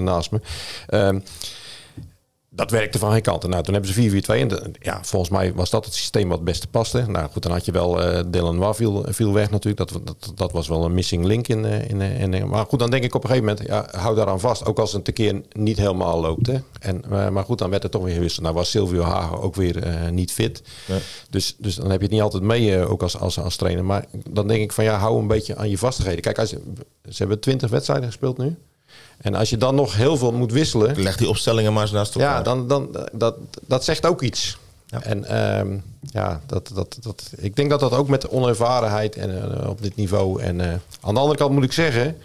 [0.03, 0.39] naast me.
[0.87, 1.19] Ehm,
[2.55, 3.47] dat werkte van geen kant.
[3.47, 4.39] Nou, toen hebben ze 4-4-2.
[4.41, 7.05] En de- ja, volgens mij was dat het systeem wat het beste paste.
[7.07, 9.89] Nou goed, dan had je wel eh Dylan Wa viel, viel weg natuurlijk.
[9.89, 12.49] Dat, dat, dat was wel een missing link in, eh, in, eh, in.
[12.49, 14.65] Maar goed, dan denk ik op een gegeven moment, ja, hou daaraan vast.
[14.65, 16.47] Ook als het een keer niet helemaal loopt.
[16.47, 16.57] Hè.
[16.79, 18.43] En, maar goed, dan werd het toch weer gewisseld.
[18.43, 20.61] Nou was Silvio Hagen ook weer niet fit.
[20.87, 20.99] Nee.
[21.29, 23.85] Dus, dus dan heb je het niet altijd mee, ook als, als, als trainer.
[23.85, 26.21] Maar dan denk ik van ja, hou een beetje aan je vastigheden.
[26.21, 26.57] Kijk, als, ze
[27.17, 28.55] hebben 20 wedstrijden gespeeld nu.
[29.17, 31.01] En als je dan nog heel veel moet wisselen.
[31.01, 32.37] Leg die opstellingen maar eens naast elkaar.
[32.37, 34.57] Ja, dan, dan, dat, dat zegt ook iets.
[34.85, 35.01] Ja.
[35.01, 39.69] En ehm, ja, dat, dat, dat, ik denk dat dat ook met onervarenheid en, eh,
[39.69, 40.41] op dit niveau.
[40.41, 40.67] En eh,
[41.01, 42.17] aan de andere kant moet ik zeggen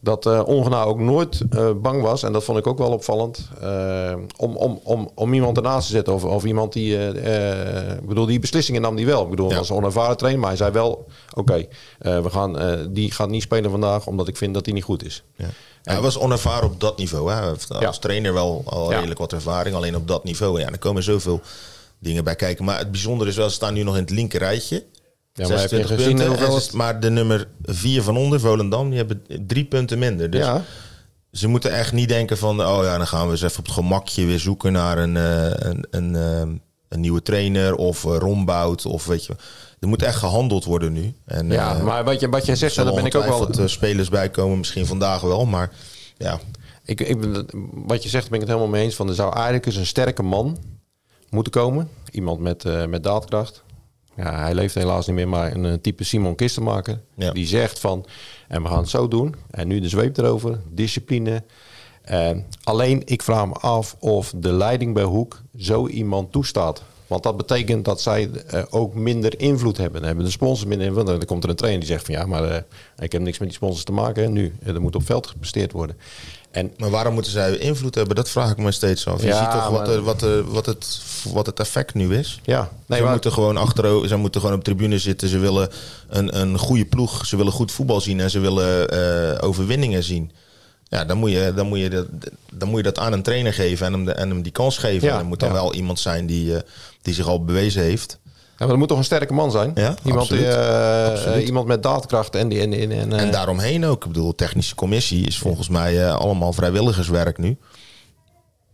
[0.00, 2.22] dat Ongena ook nooit eh, bang was.
[2.22, 3.48] En dat vond ik ook wel opvallend.
[3.60, 6.14] eh, om, om, om, om iemand ernaast te zetten.
[6.14, 6.96] Of, of iemand die.
[8.00, 9.22] ik bedoel, die beslissingen nam die wel.
[9.22, 9.56] Ik bedoel, Ja.
[9.58, 10.40] als onervaren trainer.
[10.40, 11.66] Maar hij zei wel: oké,
[11.98, 12.56] we gaan
[12.92, 14.06] die gaat niet spelen vandaag.
[14.06, 15.22] Omdat ik vind dat hij niet goed is.
[15.36, 15.46] Ja.
[15.82, 17.32] Ja, hij was onervaren op dat niveau.
[17.32, 17.40] Hè.
[17.50, 17.90] Als Ja.
[17.90, 19.74] trainer wel al redelijk wat ervaring.
[19.76, 20.60] Alleen op dat niveau.
[20.60, 21.40] Ja, er komen zoveel
[21.98, 22.64] dingen bij kijken.
[22.64, 24.84] Maar het bijzondere is wel, ze staan nu nog in het linker rijtje.
[25.38, 26.26] Ja, maar heb je 26 gezien punten.
[26.26, 29.98] hoeveel En het- ze- maar de nummer 4 van onder, Volendam, die hebben drie punten
[29.98, 30.30] minder.
[30.30, 30.62] Dus ja,
[31.32, 32.60] ze moeten echt niet denken van...
[32.66, 35.50] oh ja, dan gaan we eens even op het gemakje weer zoeken naar een, eh,
[35.68, 36.40] een, een, eh,
[36.88, 37.74] een nieuwe trainer...
[37.74, 39.34] of Rombout of weet je...
[39.80, 41.14] Er moet echt gehandeld worden nu.
[41.24, 43.48] En, ja eh, maar wat, je, wat jij er zegt, daar ben ik ook wel.
[43.50, 45.46] eh, spelers bij komen, misschien vandaag wel.
[45.46, 45.70] Maar
[46.16, 46.40] ja,
[46.84, 47.46] Ik, ik, ben-
[47.86, 48.94] wat je zegt, ben ik het helemaal mee eens.
[48.94, 50.58] Van, er zou eigenlijk eens een sterke man
[51.30, 51.88] moeten komen.
[52.10, 53.62] Iemand met, eh, met daadkracht.
[54.18, 57.00] Ja, hij leeft helaas niet meer, maar een eh, type Simon Kistenmaker.
[57.16, 57.32] Ja.
[57.32, 58.06] Die zegt van,
[58.48, 59.34] en we gaan het zo doen.
[59.50, 61.42] En nu de zweep erover, discipline.
[62.62, 66.82] Alleen, ik vraag me af of de leiding bij Hoek zo iemand toestaat.
[67.08, 69.98] Want dat betekent dat zij eh, ook minder invloed hebben.
[70.00, 71.06] Dan hebben de sponsors minder invloed.
[71.06, 72.62] Dan komt er een trainer die zegt van ja, maar eh,
[72.98, 74.32] ik heb niks met die sponsors te maken.
[74.32, 75.96] Nu, er moet op veld gepresteerd worden.
[76.50, 78.16] En Maar waarom moeten zij invloed hebben?
[78.16, 79.22] Dat vraag ik me steeds af.
[79.22, 81.00] Je ziet toch wat, er- wat, er- wat, het,
[81.32, 82.40] wat het effect nu is?
[82.44, 85.28] ja, nee, ze, maar, moeten gewoon achterover, ze moeten gewoon op tribune zitten.
[85.28, 85.68] Ze willen
[86.08, 87.26] een, een goede ploeg.
[87.26, 90.30] Ze willen goed voetbal zien en ze willen eh, overwinningen zien.
[90.88, 92.06] Ja, dan moet, je, dan, moet je dat,
[92.52, 94.78] dan moet je dat aan een trainer geven en hem, de, en hem die kans
[94.78, 95.08] geven.
[95.08, 95.54] Ja, en er moet dan ja.
[95.54, 96.60] wel iemand zijn die, eh,
[97.02, 98.18] die zich al bewezen heeft.
[98.58, 99.70] Maar er moet toch een sterke man zijn?
[99.74, 103.30] Ja, iemand, die, eh, eh, iemand met daadkracht en, die, en, en, en, eh, En
[103.30, 104.04] daaromheen ook.
[104.04, 107.56] Ik bedoel, technische commissie is volgens mij allemaal vrijwilligerswerk nu.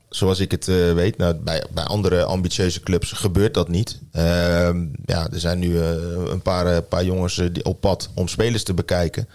[0.08, 1.16] Zoals ik het weet.
[1.16, 4.00] Nou, bij, bij andere ambitieuze clubs gebeurt dat niet.
[4.12, 8.74] Ehm, ja, er zijn nu een paar, paar jongens die op pad om spelers te
[8.74, 9.28] bekijken.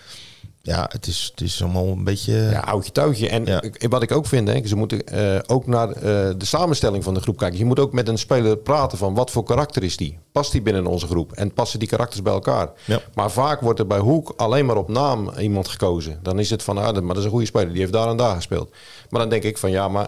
[0.70, 2.34] Ja, het is, het is allemaal een beetje...
[2.34, 3.30] ja, oudje touwtje.
[3.30, 3.62] En Ja.
[3.90, 6.02] wat ik ook vind, hè, ze moeten eh, ook naar eh,
[6.38, 7.58] de samenstelling van de groep kijken.
[7.58, 10.20] Je moet ook met een speler praten van wat voor karakter is die?
[10.32, 11.32] Past die binnen onze groep?
[11.32, 12.70] En passen die karakters bij elkaar?
[12.86, 13.00] Ja.
[13.14, 16.20] Maar vaak wordt er bij Hoek alleen maar op naam iemand gekozen.
[16.24, 18.18] Dan is het van, ah, maar dat is een goede speler, die heeft daar en
[18.18, 18.70] daar gespeeld.
[19.10, 20.08] Maar dan denk ik van, ja, maar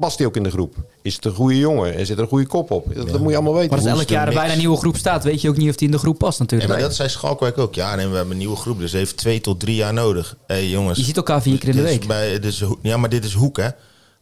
[0.00, 0.74] past die ook in de groep?
[1.02, 1.94] Is het een goede jongen?
[1.94, 2.94] En zit er een goede kop op?
[2.94, 3.70] Dat, dat moet je allemaal weten.
[3.70, 5.76] Maar als elk jaar er bijna een nieuwe groep staat, weet je ook niet of
[5.76, 6.70] die in de groep past Ja, natuurlijk.
[6.70, 7.74] maar dat zei Schalkwijk ook.
[7.74, 10.36] Ja, nee, we hebben een nieuwe groep, dus heeft twee tot drie jaar nodig.
[10.46, 10.98] Hé hey, jongens.
[10.98, 12.06] Je ziet elkaar vier keer in de week.
[12.06, 13.68] Bij, ho- ja, maar dit is hoek, hè.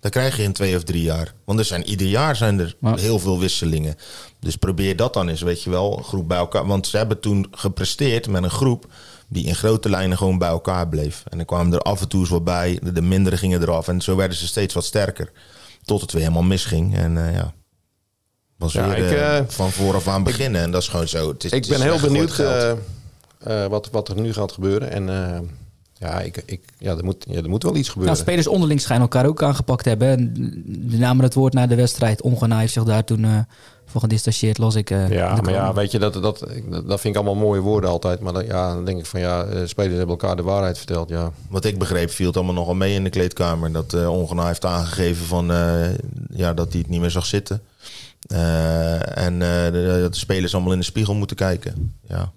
[0.00, 1.34] Dan krijg je in twee of drie jaar.
[1.44, 2.94] Want er zijn, ieder jaar zijn er Ja.
[2.96, 3.96] heel veel wisselingen.
[4.40, 6.66] Dus probeer dat dan eens, weet je wel, een groep bij elkaar.
[6.66, 8.86] Want ze hebben toen gepresteerd met een groep
[9.28, 11.22] die in grote lijnen gewoon bij elkaar bleef.
[11.28, 13.88] En dan kwamen er af en toe eens wat bij, de, de mindere gingen eraf.
[13.88, 15.30] En zo werden ze steeds wat sterker.
[15.88, 16.96] Tot het weer helemaal misging.
[16.96, 17.54] En eh, ja,
[18.56, 20.60] was Ja, weer ik, eh, eh, van vooraf aan beginnen.
[20.62, 21.28] en dat is gewoon zo.
[21.28, 22.36] Het is, Ik ben heel benieuwd
[23.68, 24.90] wat, wat er nu gaat gebeuren.
[24.90, 25.08] En
[25.98, 28.12] ja, ik, ik, ja, er, moet, ja, er moet wel iets gebeuren.
[28.14, 30.08] Nou, spelers onderling schijnen elkaar ook aangepakt te hebben.
[30.08, 30.32] En
[30.66, 32.22] Die namen het woord na de wedstrijd.
[32.22, 33.38] Ongena heeft zich daar toen eh,
[33.86, 34.90] voor gedistanceerd, las ik.
[34.90, 36.22] eh, Ja, maar ja, weet je, dat, dat,
[36.86, 38.20] dat vind ik allemaal mooie woorden altijd.
[38.20, 41.08] Maar dan, ja, dan denk ik van ja, eh, spelers hebben elkaar de waarheid verteld.
[41.08, 43.72] Ja, Wat ik begreep viel het allemaal nogal mee in de kleedkamer.
[43.72, 45.88] Dat eh Ongena heeft aangegeven van, eh,
[46.30, 47.60] ja, dat hij het niet meer zag zitten.
[48.26, 51.94] Eh, en eh, de- dat de spelers allemaal in de spiegel moeten kijken.
[52.08, 52.32] Ja.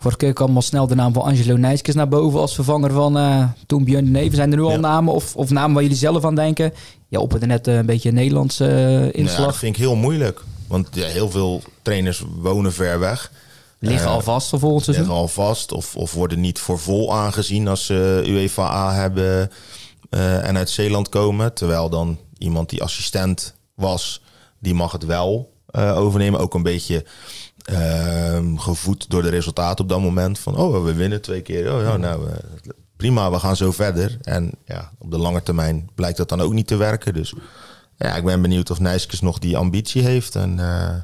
[0.00, 3.18] Vorige keer kwam al snel de naam van Angelo Nijskes naar boven als vervanger van
[3.18, 4.36] eh, toen Björn de Neven.
[4.36, 4.76] Zijn er nu al Ja.
[4.76, 6.72] namen of, of namen waar jullie zelf aan denken?
[7.08, 9.44] Ja, op het net eh, een beetje een Nederlandse eh, Nou ja, inslag.
[9.46, 10.42] dat vind ik heel moeilijk.
[10.68, 13.32] Want ja, heel veel trainers wonen ver weg.
[13.78, 15.04] Liggen al vast voor volgend seizoen.
[15.06, 19.50] Liggen al vast of, of worden niet voor vol aangezien als ze UEFA A hebben
[20.10, 21.54] en uit Zeeland komen.
[21.54, 24.22] Terwijl dan iemand die assistent was,
[24.58, 26.40] die mag het wel overnemen.
[26.40, 27.04] Ook een beetje
[28.56, 30.38] gevoed door de resultaten op dat moment.
[30.38, 31.72] Van, oh, we winnen twee keer.
[31.72, 32.36] Oh nou, eh,
[32.96, 34.18] prima, we gaan zo verder.
[34.22, 37.14] En ja, op de lange termijn blijkt dat dan ook niet te werken.
[37.14, 37.34] Dus
[37.96, 40.34] ja, ik ben benieuwd of Nijskes nog die ambitie heeft.
[40.34, 40.94] En uh,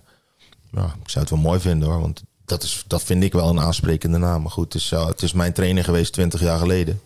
[0.70, 3.48] ja, ik zou het wel mooi vinden hoor, want dat, is, dat vind ik wel
[3.48, 4.42] een aansprekende naam.
[4.42, 7.00] Maar goed, het is, het is mijn trainer geweest 20 jaar geleden.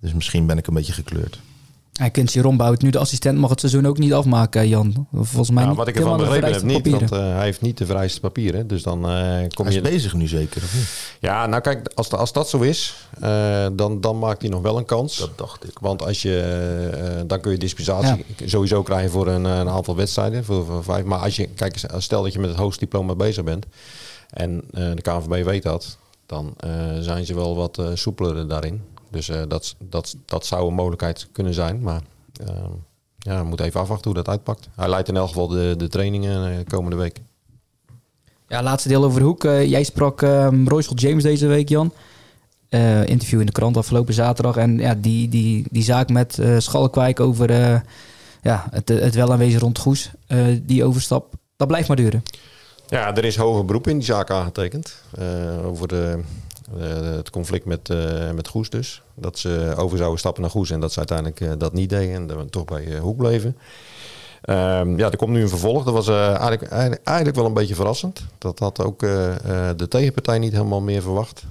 [0.00, 1.38] Dus misschien ben ik een beetje gekleurd.
[1.96, 5.06] Hij Quincy Rombout, nu de assistent, mag het seizoen ook niet afmaken, Jan.
[5.12, 6.90] Volgens mij ja, niet wat ik ervan begrepen heb, niet.
[6.90, 8.66] Want uh, hij heeft niet de vereiste papieren.
[8.66, 9.80] Dus dan uh, kom hij je...
[9.80, 11.16] is bezig nu zeker, of niet?
[11.20, 14.78] Ja, nou kijk, als, als dat zo is, uh, dan, dan maakt hij nog wel
[14.78, 15.18] een kans.
[15.18, 15.78] Dat dacht ik.
[15.78, 18.48] Want als je, dan kun je dispensatie ja.
[18.48, 20.44] sowieso krijgen voor een, een aantal wedstrijden.
[20.44, 21.04] Voor, voor, vijf.
[21.04, 23.66] Maar als je, kijk, stel dat je met het hoogste diploma bezig bent.
[24.30, 25.98] En de KNVB weet dat.
[26.26, 26.54] Dan
[27.00, 28.82] zijn ze wel wat soepeler daarin.
[29.10, 31.80] Dus dat, dat, dat zou een mogelijkheid kunnen zijn.
[31.80, 32.00] Maar
[32.40, 32.48] uh,
[33.18, 34.68] ja, we moeten even afwachten hoe dat uitpakt.
[34.74, 37.20] Hij leidt in elk geval de, de trainingen uh, komende week.
[38.48, 39.44] Ja, laatste deel over de hoek.
[39.44, 41.92] Uh, jij sprak um, Royce James deze week, Jan.
[42.70, 44.56] Uh, interview in de krant afgelopen zaterdag.
[44.56, 47.50] En ja, die, die, die zaak met Schalkwijk over
[48.42, 50.10] ja, het, het wel aanwezig rond Goes,
[50.62, 52.22] die overstap, dat blijft maar duren.
[52.88, 55.02] Ja, er is hoger beroep in die zaak aangetekend.
[55.64, 56.24] over de uh,
[56.74, 59.02] het conflict met, uh, met Goes dus.
[59.14, 62.14] Dat ze over zouden stappen naar Goes en dat ze uiteindelijk uh, dat niet deden
[62.14, 63.56] en dat we toch bij Hoek bleven.
[64.48, 65.84] Um, ja, er komt nu een vervolg.
[65.84, 68.26] Dat was eigenlijk, eigenlijk, wel een beetje verrassend.
[68.38, 71.44] Dat had ook de tegenpartij niet helemaal meer verwacht.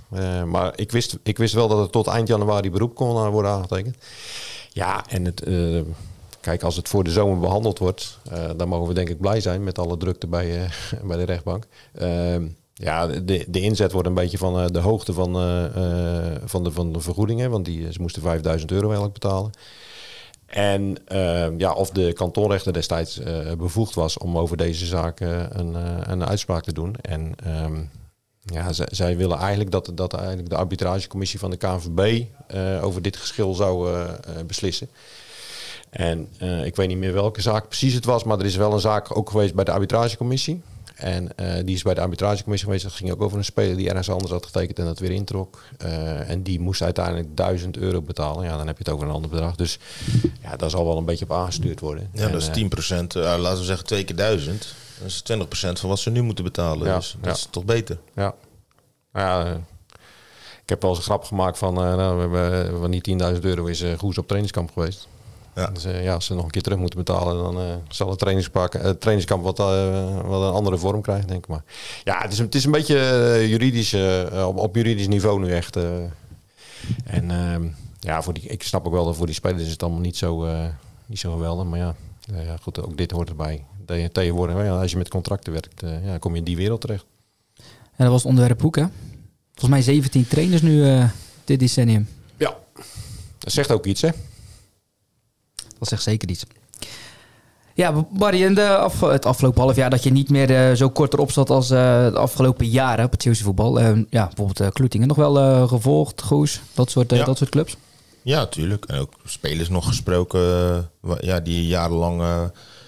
[0.46, 3.98] maar ik wist, ik wist wel dat het tot eind januari beroep kon worden aangetekend.
[4.72, 5.44] Ja, en het...
[6.42, 8.20] Kijk, als het voor de zomer behandeld wordt,
[8.56, 10.70] dan mogen we denk ik blij zijn met alle drukte bij,
[11.08, 11.68] bij de rechtbank.
[12.78, 16.64] Ja, de, de inzet wordt een beetje van uh, de hoogte van, uh, uh, van,
[16.64, 17.50] de, van de vergoedingen.
[17.50, 19.52] Want die, ze moesten 5000 euro eigenlijk betalen.
[20.46, 20.98] En
[21.58, 23.20] ja, of de kantonrechter destijds
[23.58, 25.76] bevoegd was om over deze zaak een,
[26.12, 26.96] een uitspraak te doen.
[27.02, 27.34] En
[27.64, 27.90] um,
[28.42, 32.24] ja, zij willen eigenlijk dat, dat eigenlijk de arbitragecommissie van de KNVB
[32.82, 34.00] over dit geschil zou
[34.48, 34.90] beslissen.
[35.90, 36.28] En
[36.64, 39.18] ik weet niet meer welke zaak precies het was, maar er is wel een zaak
[39.18, 40.62] ook geweest bij de arbitragecommissie.
[40.96, 42.84] En uh, die is bij de arbitragecommissie geweest.
[42.84, 45.64] Dat ging ook over een speler die ergens anders had getekend en dat weer introk.
[45.86, 48.44] Uh, en die moest uiteindelijk 1000 euro betalen.
[48.44, 49.56] Ja, dan heb je het over een ander bedrag.
[49.56, 49.80] Dus
[50.42, 52.10] ja, daar zal wel een beetje op aangestuurd worden.
[52.14, 53.16] Ja, en, dat is 10 procent.
[53.16, 54.76] Uh, laten we zeggen twee keer 1000.
[55.00, 56.88] Dat is 20 procent van wat ze nu moeten betalen.
[56.88, 57.32] Ja, dus dat ja.
[57.32, 57.98] is toch beter.
[58.16, 58.36] Ja.
[59.14, 59.62] ja
[60.64, 63.66] ik heb wel eens een grap gemaakt van, nou, we hebben van die 10.000 euro
[63.66, 65.08] is Goes op trainingskamp geweest.
[65.56, 65.68] Ja.
[65.68, 68.20] Dus uh, ja, als ze nog een keer terug moeten betalen, dan uh, zal het
[68.20, 71.64] trainingspak, uh, trainingskamp wat, wat een andere vorm krijgen, denk ik maar.
[72.04, 73.96] Ja, het is, het is een beetje juridisch,
[74.46, 75.76] op, op, juridisch niveau nu echt.
[77.06, 77.68] en ehm,
[78.00, 80.18] ja, voor die, ik snap ook wel dat voor die spelers is het allemaal niet
[80.18, 80.48] zo,
[81.06, 81.66] niet zo geweldig.
[81.66, 83.66] Maar ja, ja, goed, ook dit hoort erbij.
[84.12, 87.06] Tegenwoordig, ja, als je met contracten werkt, ja, kom je in die wereld terecht.
[87.96, 88.86] En dat was het onderwerp Hoek, hè?
[89.54, 91.08] Volgens mij 17 trainers nu
[91.44, 92.08] dit decennium.
[92.38, 92.58] Ja,
[93.38, 94.10] dat zegt ook iets, hè?
[95.80, 96.46] Dat zegt zeker iets.
[97.76, 100.90] Ja, Barry, in de af, het afgelopen half jaar dat je niet meer uh, zo
[100.90, 103.82] kort erop zat als uh, de afgelopen jaren op het Zeeuwse voetbal.
[103.82, 107.24] Uh, ja, bijvoorbeeld Kloetingen nog wel gevolgd, Goes, dat soort, ja.
[107.26, 107.78] dat soort clubs.
[108.22, 108.86] Ja, natuurlijk.
[108.86, 110.42] En ook spelers nog gesproken,
[111.20, 112.24] ja, die jarenlang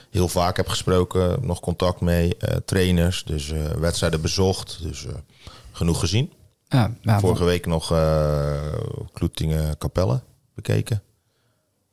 [0.09, 1.37] heel vaak heb gesproken.
[1.41, 4.79] Nog contact mee, trainers, dus wedstrijden bezocht.
[4.81, 5.05] Dus
[5.71, 6.33] genoeg gezien.
[6.67, 7.93] Ja, Vorige week nog
[9.13, 10.21] Kloetingen Capelle
[10.55, 11.01] bekeken.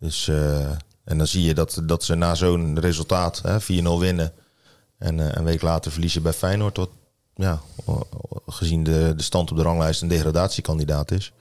[0.04, 0.70] Dus, uh,
[1.04, 3.46] en dan zie je dat, dat ze na zo'n resultaat 4-0
[3.98, 4.32] winnen.
[4.98, 6.76] En uh, een week later verliezen bij Feyenoord.
[6.76, 6.90] Wat
[7.34, 7.60] ja,
[8.46, 11.32] gezien de, de stand op de ranglijst een degradatiekandidaat is.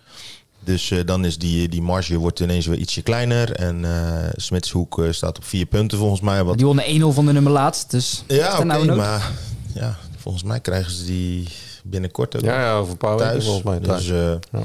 [0.60, 3.52] Dus uh, dan is die, die marge wordt ineens weer ietsje kleiner.
[3.52, 6.44] En uh, Smitshoek uh, staat op vier punten volgens mij.
[6.44, 6.58] Wat...
[6.58, 7.92] Die wonnen 1-0 van de nummer laatst.
[7.92, 9.32] Dus ja, oké, okay, maar
[9.74, 11.48] ja, volgens mij krijgen ze die
[11.84, 14.08] binnenkort ook Ja, ja over een paar weken volgens mij thuis.
[14.08, 14.16] Dus
[14.52, 14.60] ja.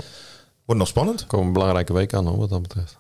[0.65, 1.21] wordt nog spannend.
[1.21, 2.97] Er komen een belangrijke week aan hoor, wat dat betreft.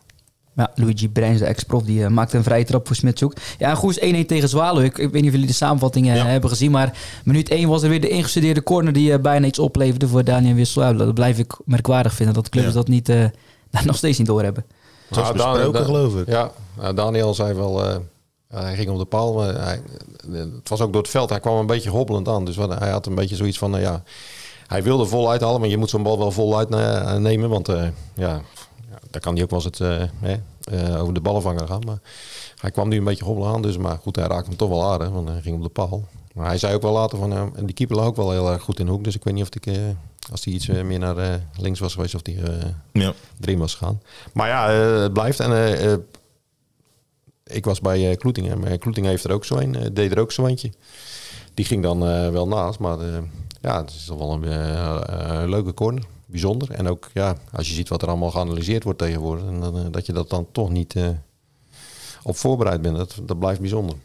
[0.58, 3.32] Ja, Luigi Breins, de ex-prof, die uh, maakte een vrije trap voor Smitshoek.
[3.58, 4.82] Ja, Goes 1-1 tegen Zwaluw.
[4.82, 6.26] Ik, ik, weet niet of jullie de samenvattingen ja.
[6.26, 9.58] hebben gezien, maar minuut 1 was er weer de ingestudeerde corner die uh, bijna iets
[9.58, 10.96] opleverde voor Daniel Wissel.
[10.96, 12.72] Dat blijf ik merkwaardig vinden, dat clubs ja.
[12.72, 13.24] dat niet, uh,
[13.84, 14.64] nog steeds niet doorhebben.
[15.08, 16.26] Dat was besproken, geloof ik.
[16.26, 18.02] Ja, nou, Daniel zei wel,
[18.48, 19.40] hij ging op de paal.
[19.40, 19.80] Hij,
[20.32, 22.44] het was ook door het veld, hij kwam een beetje hobbelend aan.
[22.44, 24.02] Dus wat, hij had een beetje zoiets van, ja,
[24.66, 27.68] hij wilde vol uithalen, maar je moet zo'n bal wel vol uitnemen, want
[28.14, 28.40] ja,
[29.10, 30.42] daar kan hij ook wel eens het, uh,
[30.72, 31.82] uh, over de ballenvanger gaan.
[31.86, 31.98] Maar
[32.60, 33.62] hij kwam nu een beetje hobbelen aan.
[33.62, 35.08] Dus, maar goed, hij raakte hem toch wel aardig.
[35.08, 36.04] Want hij ging op de paal.
[36.34, 37.32] Maar hij zei ook wel later van...
[37.56, 39.04] en die keeper lag ook wel heel erg goed in de hoek.
[39.04, 39.80] Dus ik weet niet of ik...
[40.30, 42.14] als hij iets meer naar links was geweest...
[42.14, 42.38] of die
[42.92, 43.12] ja.
[43.40, 44.02] erin was gegaan.
[44.32, 45.40] Maar ja, het blijft.
[45.40, 46.06] En
[47.44, 48.60] ik was bij Kloetingen.
[48.60, 49.94] Maar Kloetingen heeft er ook zo een.
[49.94, 50.72] deed er ook zo eentje.
[51.54, 52.00] Die ging dan
[52.32, 52.78] wel naast.
[52.78, 52.98] Maar
[53.60, 56.70] ja, het is toch wel een leuke corner bijzonder.
[56.70, 59.84] En ook ja, als je ziet wat er allemaal geanalyseerd wordt tegenwoordig, en dan, eh,
[59.90, 61.08] dat je dat dan toch niet eh,
[62.22, 63.96] op voorbereid bent, dat, dat blijft bijzonder.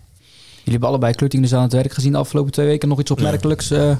[0.55, 2.89] Jullie hebben allebei Klutting dus aan het werk gezien de afgelopen twee weken.
[2.89, 3.97] Nog iets opmerkelijks eh,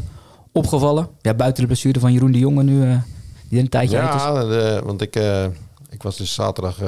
[0.51, 1.09] opgevallen?
[1.21, 2.99] Ja, buiten de blessure van Jeroen de Jonge nu,
[3.49, 4.21] die een tijdje uit is.
[4.21, 5.15] Ja, de- want ik,
[5.89, 6.79] ik was dus zaterdag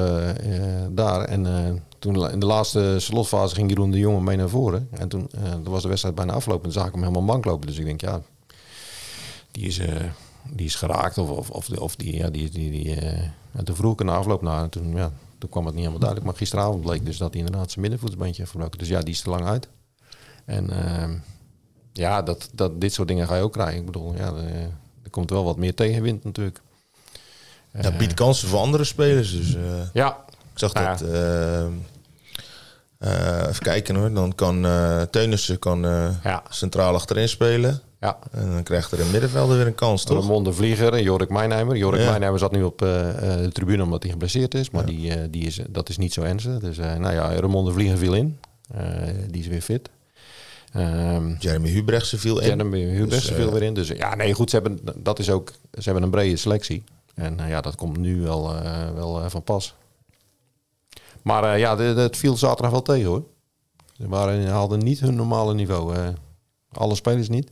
[0.90, 4.88] daar en toen in de laatste slotfase ging Jeroen de Jonge mee naar voren.
[4.90, 5.30] En toen
[5.62, 7.66] was de wedstrijd bijna afgelopen en zag ik hem helemaal mank lopen.
[7.66, 8.20] Dus ik denk, ja,
[9.50, 9.80] die is,
[10.52, 13.76] die is geraakt of, of, of, of die, ja, die, die, die, eh, en toen
[13.76, 16.30] vroeg ik afloop naar en toen, ja, toen kwam het niet helemaal duidelijk.
[16.30, 18.78] Maar gisteravond bleek dus dat hij inderdaad zijn middenvoetsbeentje heeft verbroken.
[18.78, 19.68] Dus ja, die is te lang uit.
[20.44, 21.14] En ehm,
[21.92, 23.78] ja, dat, dat, dit soort dingen ga je ook krijgen.
[23.78, 24.70] Ik bedoel, ja, er,
[25.02, 26.60] er komt wel wat meer tegenwind natuurlijk.
[27.80, 29.32] Dat biedt kansen voor andere spelers.
[29.32, 31.00] Dus eh, Ja, ik zag Nou dat.
[31.10, 31.64] eh,
[32.98, 34.12] eh, even kijken hoor.
[34.12, 36.42] Dan kan eh Teunissen kan, eh, Ja.
[36.48, 37.80] centraal achterin spelen.
[38.06, 38.18] Ja.
[38.30, 40.18] En dan krijgt er een middenvelder weer een kans, toch?
[40.18, 41.76] Ramon de Vlieger en Jorik Mijnheimer.
[41.76, 42.36] Jorik Ja.
[42.36, 44.70] Zat nu op eh, eh, de tribune omdat hij geblesseerd is.
[44.70, 46.58] Maar die, eh, die is, dat is niet zo ernstig.
[46.58, 48.38] Dus eh, nou ja, Ramon de Vlieger viel in.
[49.30, 49.90] Die is weer fit.
[50.72, 52.46] Ehm Jeremy Hubrechtse viel in.
[52.46, 53.74] Jeremy Dus, viel eh, weer in.
[53.74, 54.50] Dus ja, nee, goed.
[54.50, 56.84] Ze hebben, dat is ook, ze hebben een brede selectie.
[57.14, 58.54] En ja, dat komt nu wel,
[58.94, 59.74] wel van pas.
[61.22, 63.24] Maar ja, het viel zaterdag wel tegen hoor.
[63.92, 65.96] Ze waren, hadden niet hun normale niveau.
[66.72, 67.50] alle spelers niet.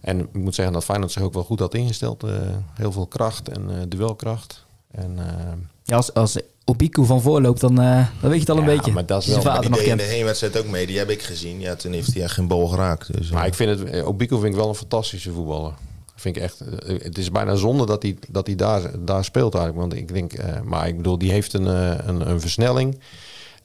[0.00, 2.22] En ik moet zeggen dat Feyenoord zich ook wel goed had ingesteld.
[2.22, 2.30] eh,
[2.74, 4.66] heel veel kracht en eh, duelkracht.
[4.90, 5.52] En, eh,
[5.84, 8.76] Ja, als, als Obiku van voorloopt, dan, eh, dan weet je het al een Ja,
[8.76, 8.92] beetje.
[8.92, 10.86] maar dat is wel- vader Die nog deed in de heenwedstrijd ook mee.
[10.86, 11.60] Die heb ik gezien.
[11.60, 13.12] Ja, toen heeft hij echt geen bal geraakt.
[13.18, 15.72] Dus, Maar ik vind het, Obico vind ik wel een fantastische voetballer.
[16.16, 16.62] Vind ik echt,
[17.02, 19.88] het is bijna zonde dat hij, dat hij daar, daar speelt eigenlijk.
[19.88, 21.66] Want ik denk, eh, maar ik bedoel, die heeft een,
[22.08, 23.00] een, een versnelling.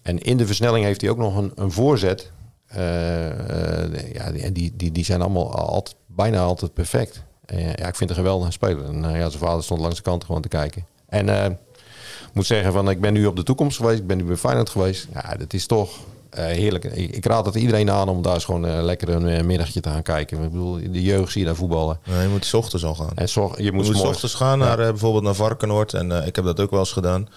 [0.01, 2.31] En in de versnelling heeft hij ook nog een, een voorzet.
[2.65, 7.23] Eh, eh, ja, die, die, die zijn allemaal altijd, bijna altijd perfect.
[7.45, 8.85] Eh, ja, ik vind het een geweldige speler.
[8.85, 10.85] En eh, ja, zijn vader stond langs de kant gewoon te kijken.
[11.09, 13.99] En eh, ik moet zeggen, van, ik ben nu op de toekomst geweest.
[13.99, 15.07] Ik ben nu bij Feyenoord geweest.
[15.13, 15.91] Ja, dat is toch
[16.35, 16.83] heerlijk.
[16.83, 20.01] Ik, ik raad het iedereen aan om daar eens gewoon lekker een middagje te gaan
[20.01, 20.43] kijken.
[20.43, 21.99] Ik bedoel, de jeugd zie je daar voetballen.
[22.05, 23.11] nee, je moet 's ochtends al gaan.
[23.15, 25.93] En zorg, je Je moet, moet 's ochtends gaan naar bijvoorbeeld naar Varkenoord.
[25.93, 27.27] En ik heb dat ook wel eens gedaan.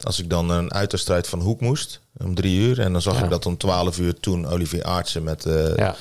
[0.00, 2.80] Als ik dan een uitwedstrijd van Hoek moest, om drie uur.
[2.80, 3.24] En dan zag Ja.
[3.24, 5.94] ik dat om 12 uur toen Olivier Aartsen met Ja.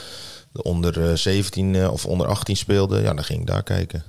[0.54, 3.02] De onder eh, 17 eh, of onder 18 speelde.
[3.02, 4.04] Ja, dan ging ik daar kijken.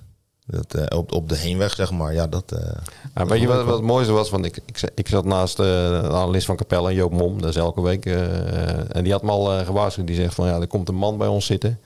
[0.46, 2.14] Dat, eh, op, op de heenweg, zeg maar.
[2.14, 2.52] Ja, dat...
[2.52, 2.72] eh,
[3.14, 4.30] Ja, weet je wat, wat het mooiste was?
[4.30, 5.66] Want ik, ik, ik zat naast eh,
[6.02, 8.06] de analist van Capelle, Joop Mom, dat is elke week.
[8.06, 10.06] eh, en die had me al eh, gewaarschuwd.
[10.06, 11.78] Die zegt van ja, er komt een man bij ons zitten.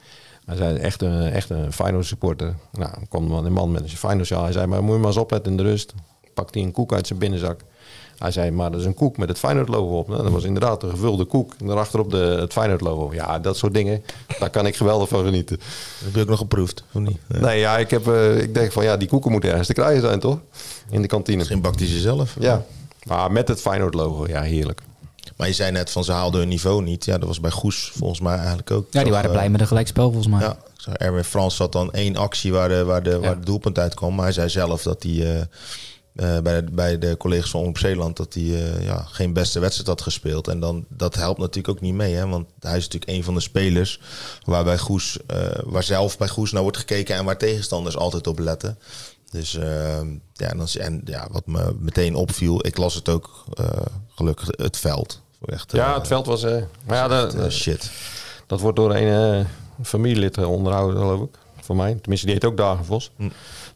[0.45, 2.55] Hij zei echt een, echt een Feyenoord supporter.
[2.71, 4.43] Nou, dan kwam een man met een Feyenoord sjaal.
[4.43, 5.93] Hij zei, maar moet je maar eens opletten in de rust.
[6.33, 7.59] Pakt hij een koek uit zijn binnenzak.
[8.19, 10.07] Hij zei, maar dat is een koek met het Feyenoord logo op.
[10.07, 11.53] Nou, dat was inderdaad een gevulde koek.
[11.59, 13.13] En daarachterop de, het Feyenoord logo.
[13.13, 14.03] Ja, dat soort dingen,
[14.39, 15.59] daar kan ik geweldig van genieten.
[16.03, 17.17] heb je ook nog geproefd, of niet?
[17.27, 17.39] Ja.
[17.39, 20.01] Nee, ja, ik, heb, eh, ik denk van ja, die koeken moeten ergens te krijgen
[20.01, 20.39] zijn, toch?
[20.89, 21.37] In de kantine.
[21.37, 22.35] Misschien bakt hij ze zelf.
[22.39, 22.65] Ja,
[23.03, 24.81] maar met het Feyenoord logo, ja, heerlijk.
[25.35, 27.05] Maar je zei net van ze haalden hun niveau niet.
[27.05, 28.87] Ja, dat was bij Goes volgens mij eigenlijk ook.
[28.91, 30.39] Ja, die waren blij met een gelijkspel volgens mij.
[30.39, 30.57] Ja,
[30.97, 34.15] Erwin Frans had dan één actie waar de, waar de, waar de doelpunt uitkwam.
[34.15, 35.41] Maar hij zei zelf dat hij eh,
[36.43, 38.17] bij, de, bij de collega's van Omroep Zeeland...
[38.17, 40.47] dat hij eh, ja, geen beste wedstrijd had gespeeld.
[40.47, 42.13] En dan, dat helpt natuurlijk ook niet mee.
[42.13, 42.27] Hè?
[42.27, 43.99] Want hij is natuurlijk een van de spelers...
[44.43, 47.15] waar, bij Goes, eh, waar zelf bij Goes naar wordt gekeken...
[47.15, 48.77] en waar tegenstanders altijd op letten.
[49.31, 50.01] Dus eh,
[50.33, 52.65] ja, dan, en ja, wat me meteen opviel...
[52.65, 53.65] ik las het ook eh,
[54.15, 55.21] gelukkig, het veld.
[55.45, 56.43] Echt, Ja, eh, het veld was...
[56.43, 57.91] eh maar ja, dat, eh, shit.
[58.47, 59.45] dat wordt door een eh,
[59.83, 61.37] familielid eh, onderhouden, geloof ik.
[61.61, 61.93] Voor mij.
[62.01, 63.11] Tenminste, die heet ook Dagenvos.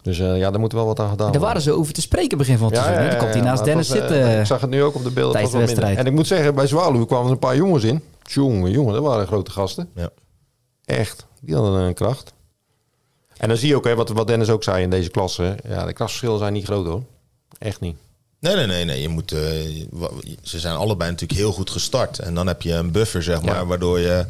[0.03, 1.41] Dus eh, ja, daar moet wel wat aan gedaan Daar worden.
[1.47, 3.03] waren ze over te spreken begin van het seizoen.
[3.03, 3.09] hè?
[3.09, 4.39] Dan komt hij naast maar Dennis was, eh, zitten.
[4.39, 5.31] ik zag het nu ook op de beelden.
[5.31, 5.97] tijdens de wedstrijd.
[5.97, 8.01] En ik moet zeggen, bij Zwaluw kwamen er een paar jongens in.
[8.23, 9.89] Jongen, jongen, dat waren grote gasten.
[9.95, 10.09] Ja.
[10.85, 12.33] Echt, die hadden een kracht.
[13.37, 15.55] En dan zie je ook, hè, wat, wat Dennis ook zei in deze klasse.
[15.67, 17.03] Ja, de klasverschillen zijn niet groot hoor.
[17.57, 17.95] Echt niet.
[18.39, 19.01] Nee, nee, nee, nee.
[19.01, 19.39] Je moet, eh,
[20.41, 22.19] ze zijn allebei natuurlijk heel goed gestart.
[22.19, 23.65] En dan heb je een buffer, zeg maar, Ja.
[23.65, 24.25] waardoor je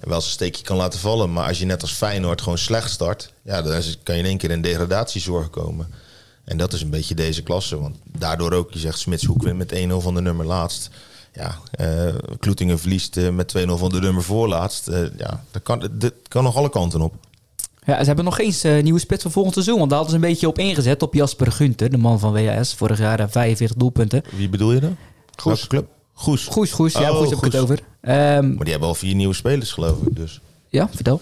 [0.00, 1.32] wel eens een steekje kan laten vallen.
[1.32, 4.26] Maar als je net als Feyenoord gewoon slecht start, ja, dan is- kan je in
[4.28, 5.88] één keer in degradatiezorg komen.
[6.44, 7.80] En dat is een beetje deze klasse.
[7.80, 10.90] Want daardoor ook, je zegt Smitshoek wint met 1-0 van de nummer laatst.
[11.34, 14.88] Ja, eh Kloetingen verliest eh, met 2-0 van de nummer voorlaatst.
[14.88, 15.90] Eh ja, dat kan,
[16.28, 17.14] kan nog alle kanten op.
[17.84, 19.78] Ja, ze hebben nog geen eh, nieuwe spits voor volgend seizoen.
[19.78, 21.02] Want daar hadden ze een beetje op ingezet.
[21.02, 22.74] Op Jasper Gunter, de man van WAS.
[22.74, 24.22] Vorig jaar eh, 45 doelpunten.
[24.36, 24.96] Wie bedoel je dan?
[25.36, 25.44] Goes.
[25.54, 25.86] Welke club?
[26.18, 26.46] Goes.
[26.46, 26.92] Goes, Goes.
[26.92, 27.80] Ja, Oh, Goes heb ik het over.
[28.00, 30.16] Ehm, Maar die hebben al vier nieuwe spelers, geloof ik.
[30.16, 30.40] Dus.
[30.68, 31.20] ja, vertel.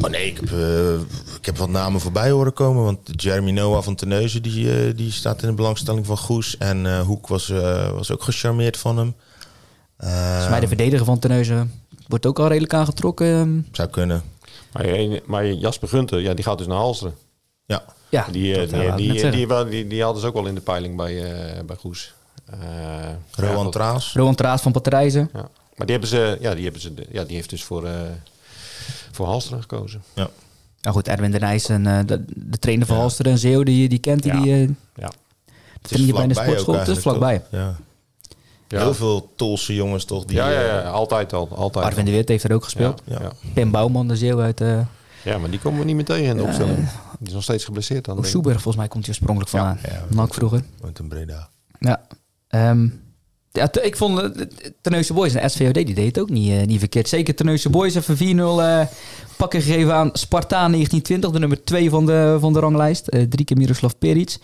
[0.00, 0.92] Oh nee, ik heb, eh,
[1.38, 2.84] ik heb wat namen voorbij horen komen.
[2.84, 6.56] Want Jeremy Noah van Teneuzen die, eh, die staat in de belangstelling van Goes.
[6.58, 9.14] En eh, Hoek was, eh, was ook gecharmeerd van hem.
[9.96, 11.72] Eh, Volgens mij de verdediger van Teneuzen
[12.06, 13.26] wordt ook al redelijk aangetrokken.
[13.26, 13.60] ehm.
[13.72, 14.22] zou kunnen.
[14.72, 14.86] Maar,
[15.26, 17.14] maar Jasper Gunter, ja, die gaat dus naar Halsteren.
[17.66, 17.84] Ja.
[18.10, 19.30] Ja, Die, die, die, die, zeggen.
[19.32, 22.14] die, wel- die, die hadden ze ook wel in de peiling bij, eh, bij Goes.
[22.50, 24.12] Eh, ja, Rowan Traas.
[24.12, 25.30] Rowan Traas van Patrijzen.
[25.32, 25.48] Ja.
[25.76, 27.92] Maar die hebben ze, ja, die hebben ze, ja, die heeft dus voor, eh
[29.12, 30.02] voor Halsteren gekozen.
[30.14, 30.28] Ja.
[30.80, 33.02] Nou goed, Erwin de Nijssen, eh, de, de trainer van Ja.
[33.02, 34.32] Halster en Zeeuw, die, die kent die.
[34.32, 34.40] Ja.
[34.42, 35.10] die eh, Ja.
[35.82, 36.78] Het je bij de vlakbij ook sportschool.
[36.78, 37.42] Het is vlakbij.
[37.50, 37.76] Ja.
[38.68, 38.78] Ja.
[38.78, 40.24] Heel veel Tolse jongens toch?
[40.24, 41.48] Die, ja, ja, eh, ja, altijd al.
[41.54, 42.04] Altijd Arvin al.
[42.04, 43.02] de Weert heeft er ook gespeeld.
[43.04, 43.32] Ja.
[43.54, 44.80] Pim Bouwman, de Zeeuw uit eh
[45.24, 46.76] Ja, maar die komen we niet meer tegen in de opstelling.
[47.18, 48.24] Die is nog steeds geblesseerd dan.
[48.24, 48.54] Soeberg.
[48.54, 49.78] Volgens mij komt hij oorspronkelijk vandaan.
[50.10, 50.62] Ja, vroeger.
[50.98, 51.48] In Breda.
[51.78, 52.00] Ja.
[52.48, 52.88] Ehm,
[53.52, 54.28] ja, ik vond uh,
[54.80, 57.08] Terneuzen Boys en SVOD, die deed het ook niet, eh, niet verkeerd.
[57.08, 58.86] Zeker Terneuzen Boys even 4-0 eh,
[59.36, 63.06] pakken gegeven aan Spartaan 1920, de nummer 2 van de, van de ranglijst.
[63.08, 64.36] Eh, drie keer Miroslav Peric.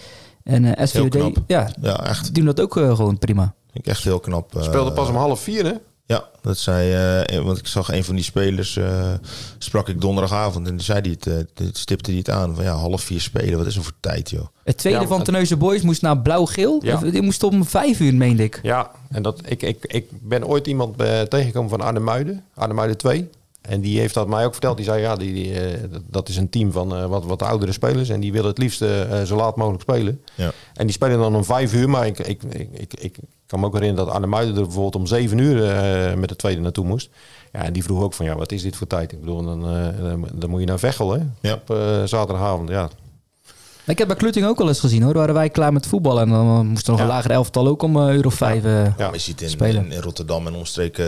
[0.45, 1.15] En eh, SVOD,
[1.47, 2.25] ja, Ja, echt.
[2.25, 3.55] die doen dat ook eh, gewoon prima.
[3.73, 4.57] Vind ik echt heel knap.
[4.57, 5.73] eh, Speelde pas om half vier, hè?
[6.07, 6.93] Ja, dat zei,
[7.25, 9.13] eh, want ik zag een van die spelers, eh,
[9.59, 12.55] sprak ik donderdagavond en zei die het, eh, dit stipte hij het aan.
[12.55, 14.47] Van ja, half vier spelen, wat is er voor tijd joh?
[14.65, 16.79] Het tweede Ja, van Terneuzen Boys moest naar blauw-geel.
[16.85, 16.97] Ja.
[16.97, 18.61] Die moest om vijf uur, meende ik.
[18.63, 20.99] Ja, en dat, ik, ik, ik ben ooit iemand
[21.29, 23.29] tegengekomen van Arne Muiden, Arne Muiden 2.
[23.61, 24.77] En die heeft dat mij ook verteld.
[24.77, 25.79] Die zei, ja, die, die, eh,
[26.11, 28.09] dat- is een team van eh, wat, wat oudere spelers.
[28.09, 30.23] En die willen het liefst eh, zo laat mogelijk spelen.
[30.35, 30.53] Ja.
[30.75, 31.89] En die spelen dan om vijf uur.
[31.91, 33.17] Maar ik, ik, ik, ik, ik
[33.55, 36.61] kan me ook herinneren dat Muiden er bijvoorbeeld om zeven uur eh, met de tweede
[36.61, 37.11] naartoe moest.
[37.53, 39.13] Ja, en die vroeg ook van, ja, wat is dit voor tijd?
[39.13, 41.21] Ik bedoel, dan, eh, dan, moet je naar Veghel, hè?
[41.41, 41.55] Ja.
[41.55, 42.91] Op eh, zaterdagavond, ja.
[43.87, 45.12] Ik heb bij Klutting ook wel eens gezien hoor.
[45.14, 46.22] Waren wij klaar met voetballen.
[46.22, 47.07] En dan eh, moest er nog Ja.
[47.07, 48.64] een lager elftal ook om eh, uur of vijf.
[48.64, 49.12] eh, Ja.
[49.12, 49.93] Je ziet in, spelen.
[49.93, 51.07] in, Rotterdam en omstreken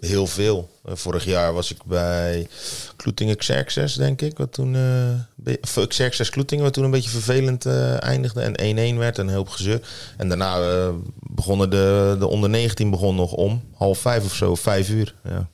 [0.00, 0.68] heel veel.
[0.84, 2.48] Eh, vorig jaar was ik bij
[2.96, 4.38] Kloetingen Xerxes, denk ik.
[4.38, 4.74] Wat toen,
[5.44, 8.40] eh of Xerxes Kloetingen, wat toen een beetje vervelend eh, eindigde.
[8.40, 9.80] En 1-1 werd en een hoop gezeur.
[10.16, 10.58] En daarna
[11.20, 13.62] begonnen de, de onder 19 begon nog om.
[13.74, 15.14] Half vijf of zo, vijf uur.
[15.24, 15.48] Ja.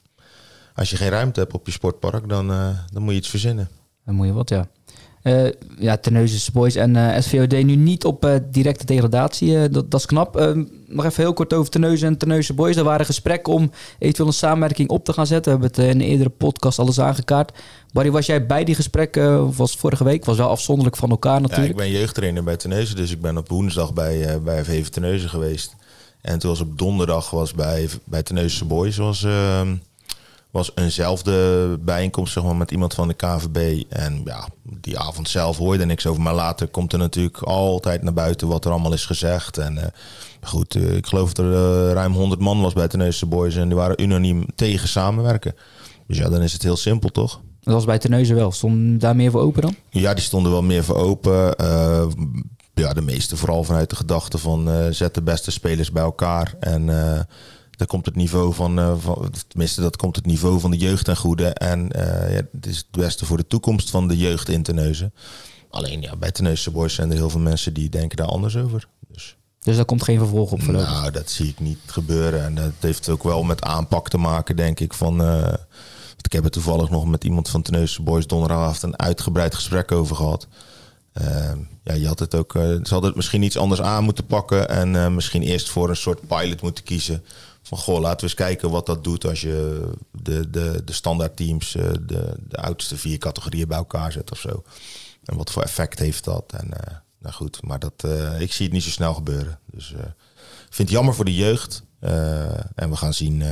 [0.75, 3.69] Als je geen ruimte hebt op je sportpark, dan, eh, dan moet je iets verzinnen.
[4.05, 4.67] Dan moet je wat, ja.
[5.25, 5.47] Eh
[5.79, 9.69] ja, Terneuzen Boys en eh, SVOD nu niet op eh, directe degradatie.
[9.69, 10.37] dat, dat is knap.
[10.37, 10.51] Eh,
[10.87, 12.77] nog even heel kort over Terneuzen en Terneuzen Boys.
[12.77, 15.53] Er waren gesprekken om eventueel een samenwerking op te gaan zetten.
[15.53, 17.53] We hebben het in een eerdere podcast alles aangekaart.
[17.93, 19.47] Barry, was jij bij die gesprekken?
[19.47, 20.25] of was vorige week?
[20.25, 21.71] Was wel afzonderlijk van elkaar Ja, natuurlijk.
[21.71, 25.77] ik ben jeugdtrainer bij Terneuzen, dus ik ben op woensdag bij, bij VV Terneuzen geweest.
[26.21, 29.75] En toen was op donderdag was bij, bij Terneuzense Boys was, ehm,
[30.55, 33.83] was eenzelfde bijeenkomst zeg maar, met iemand van de KVB.
[33.89, 36.23] En ja, die avond zelf hoorde er niks over.
[36.23, 39.59] Maar later komt er natuurlijk altijd naar buiten wat er allemaal is gezegd.
[39.59, 39.89] En eh,
[40.43, 43.57] goed, eh, ik geloof dat er eh, ruim 100 man was bij Terneuzense Boys.
[43.57, 45.55] En die waren unaniem tegen samenwerken.
[46.07, 47.41] Dus ja, dan is het heel simpel toch?
[47.61, 48.53] Dat was bij Terneuzen wel.
[48.53, 49.77] Stond daar meer voor open dan?
[49.91, 51.55] Ja, die stonden wel meer voor open.
[52.75, 56.55] Ja, de meeste vooral vanuit de gedachte van zet de beste spelers bij elkaar.
[56.61, 56.89] En
[57.77, 61.05] daar komt het niveau van, eh, van, tenminste dat komt het niveau van de jeugd
[61.05, 61.47] ten goede.
[61.47, 65.13] En eh, ja, het is het beste voor de toekomst van de jeugd in Terneuzen.
[65.71, 68.89] Alleen ja, bij Terneuzense Boys zijn er heel veel mensen die denken daar anders over.
[69.09, 70.91] Dus Dus daar komt geen vervolg op voorlopig.
[70.91, 72.45] nou, dat zie ik niet gebeuren.
[72.45, 74.95] En dat heeft ook wel met aanpak te maken, denk ik.
[74.95, 75.41] Van, eh,
[76.09, 79.93] want ik heb er toevallig nog met iemand van Tenneuze Boys donderdagavond een uitgebreid gesprek
[79.93, 80.47] over gehad.
[81.13, 84.69] Ehm, ja, je had het ook, ze hadden het misschien iets anders aan moeten pakken.
[84.69, 87.25] En misschien eerst voor een soort pilot moeten kiezen.
[87.67, 91.37] Van goh, laten we eens kijken wat dat doet als je de, de, de standaard
[91.37, 94.63] teams, eh, de, de oudste vier categorieën bij elkaar zet of zo.
[95.25, 96.53] En wat voor effect heeft dat?
[96.53, 99.59] En eh, nou goed, maar dat, eh, ik zie het niet zo snel gebeuren.
[99.67, 101.83] Dus ik vind het jammer voor de jeugd.
[102.75, 103.43] En we gaan zien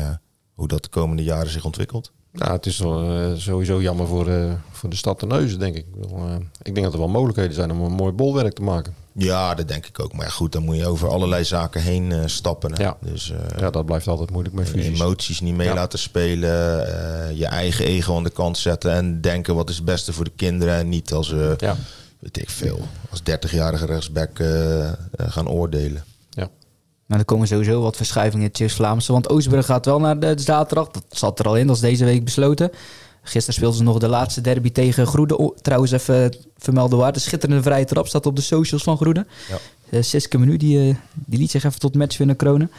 [0.55, 2.13] hoe dat de komende jaren zich ontwikkelt.
[2.33, 5.85] Ja, het is eh, sowieso jammer voor, eh, voor de stad Terneuzen, denk ik.
[5.97, 8.95] Ik, eh, ik denk dat er wel mogelijkheden zijn om een mooi bolwerk te maken.
[9.13, 10.13] Ja, dat denk ik ook.
[10.13, 12.73] Maar ja, goed, dan moet je over allerlei zaken heen stappen.
[12.75, 12.83] Hè?
[12.83, 12.97] Ja.
[13.01, 15.01] Dus Ja, dat blijft altijd moeilijk met fusies.
[15.01, 15.75] emoties niet mee Ja.
[15.75, 16.51] laten spelen.
[17.37, 18.93] je eigen ego aan de kant zetten.
[18.93, 20.75] En denken wat is het beste voor de kinderen.
[20.75, 21.77] En niet als, eh Ja,
[22.19, 22.81] weet ik veel,
[23.11, 24.43] als 30-jarige rechtsback
[25.17, 26.05] gaan oordelen.
[27.13, 29.13] Nou, er komen sowieso wat verschuivingen in het Vlaamse.
[29.13, 30.89] Want Oostburg gaat wel naar de, zaterdag.
[30.89, 32.71] Dat zat er al in, dat is deze week besloten.
[33.23, 35.55] Gisteren speelden ze nog de laatste derby tegen Groede.
[35.63, 37.13] Trouwens, even vermelden waar.
[37.13, 39.27] De schitterende vrije trap staat op de socials van Groede.
[39.49, 39.59] Ja.
[39.91, 42.71] Uh, Siske Menu, die, eh, die liet zich even tot match winnen kronen.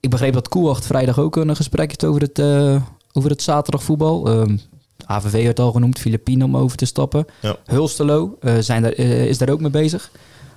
[0.00, 2.82] Ik begreep dat Koewacht vrijdag ook een gesprek heeft over het, eh,
[3.12, 4.26] over het zaterdagvoetbal.
[4.26, 4.56] Ehm
[5.04, 7.26] AVV werd al genoemd, Filipine om over te stappen.
[7.42, 7.56] Ja.
[7.64, 10.10] Hulstelo eh, zijn daar, is daar ook mee bezig.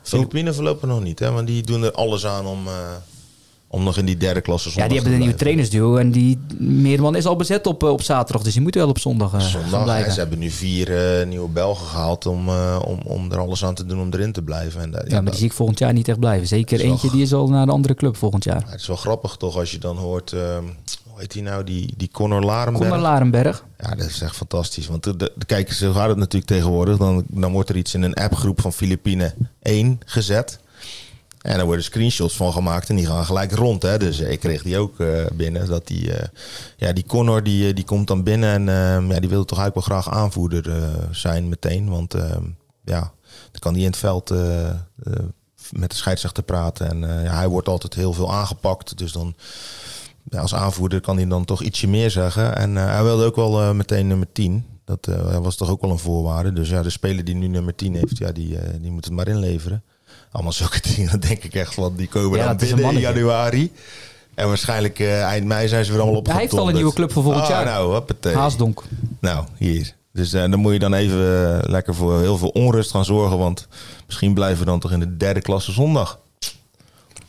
[0.04, 1.32] Filipijnen verlopen nog niet, hè?
[1.32, 2.74] Want die doen er alles aan om, eh,
[3.68, 6.40] om nog in die derde klasse Ja, zondag die hebben een nieuwe trainersduo en die
[6.58, 9.42] Meerman is al bezet op, eh, op zaterdag, dus die moet wel op zondag gaan
[9.42, 9.84] Zondag.
[9.84, 10.06] blijven.
[10.08, 10.90] En ze hebben nu vier
[11.28, 12.50] nieuwe Belgen gehaald om,
[12.86, 14.82] om, om er alles aan te doen om erin te blijven.
[14.82, 16.48] En, eh, ja, maar die zie ik volgend jaar niet echt blijven.
[16.48, 18.64] Zeker wel eentje die is al naar de andere club volgend jaar.
[18.66, 20.64] Ja, het is wel grappig toch als je dan hoort, ehm,
[21.24, 21.64] heet die nou?
[21.64, 22.90] Die, die Conor Larenberg.
[22.90, 23.66] Conor Larenberg.
[23.78, 24.88] Ja, dat is echt fantastisch.
[24.88, 26.98] Want de, de, kijk, zo gaat het natuurlijk tegenwoordig.
[26.98, 30.60] Dan, dan wordt er iets in een appgroep van Filipine 1 gezet.
[31.42, 33.82] En daar worden screenshots van gemaakt en die gaan gelijk rond.
[33.82, 33.98] Hè?
[33.98, 35.68] Dus ik kreeg die ook uh, binnen.
[35.68, 36.16] Dat die, uh,
[36.78, 39.88] ja, die Connor die, die komt dan binnen en uh, ja, die wil toch eigenlijk
[39.88, 41.90] wel graag aanvoerder zijn meteen.
[41.90, 42.14] Want
[42.84, 43.00] ja,
[43.52, 44.30] dan kan hij in het veld
[45.72, 46.90] met de scheidsrechter praten.
[46.90, 48.98] En ja, hij wordt altijd heel veel aangepakt.
[48.98, 49.36] Dus dan
[50.30, 52.56] ja, als aanvoerder kan hij dan toch ietsje meer zeggen.
[52.58, 54.66] En hij wilde ook wel meteen nummer 10.
[54.86, 55.10] Dat
[55.42, 56.54] was toch ook wel een voorwaarde.
[56.54, 59.28] Dus ja, de speler die nu nummer 10 heeft, ja, die, die moet het maar
[59.28, 59.84] inleveren.
[60.32, 63.72] Allemaal zulke dingen, denk ik echt van, die komen Ja, dan binnen in januari.
[64.34, 66.28] En waarschijnlijk eh, eind mei zijn ze weer allemaal op.
[66.28, 67.66] Hij heeft al een nieuwe club voor volgend jaar.
[67.66, 68.36] Nou, hoppatee.
[68.36, 68.84] Haasdonk.
[69.20, 69.96] Nou, hier.
[70.14, 73.38] Dus eh, dan moet je dan even eh, lekker voor heel veel onrust gaan zorgen.
[73.38, 73.68] Want
[74.06, 76.20] misschien blijven we dan toch in de derde klasse zondag.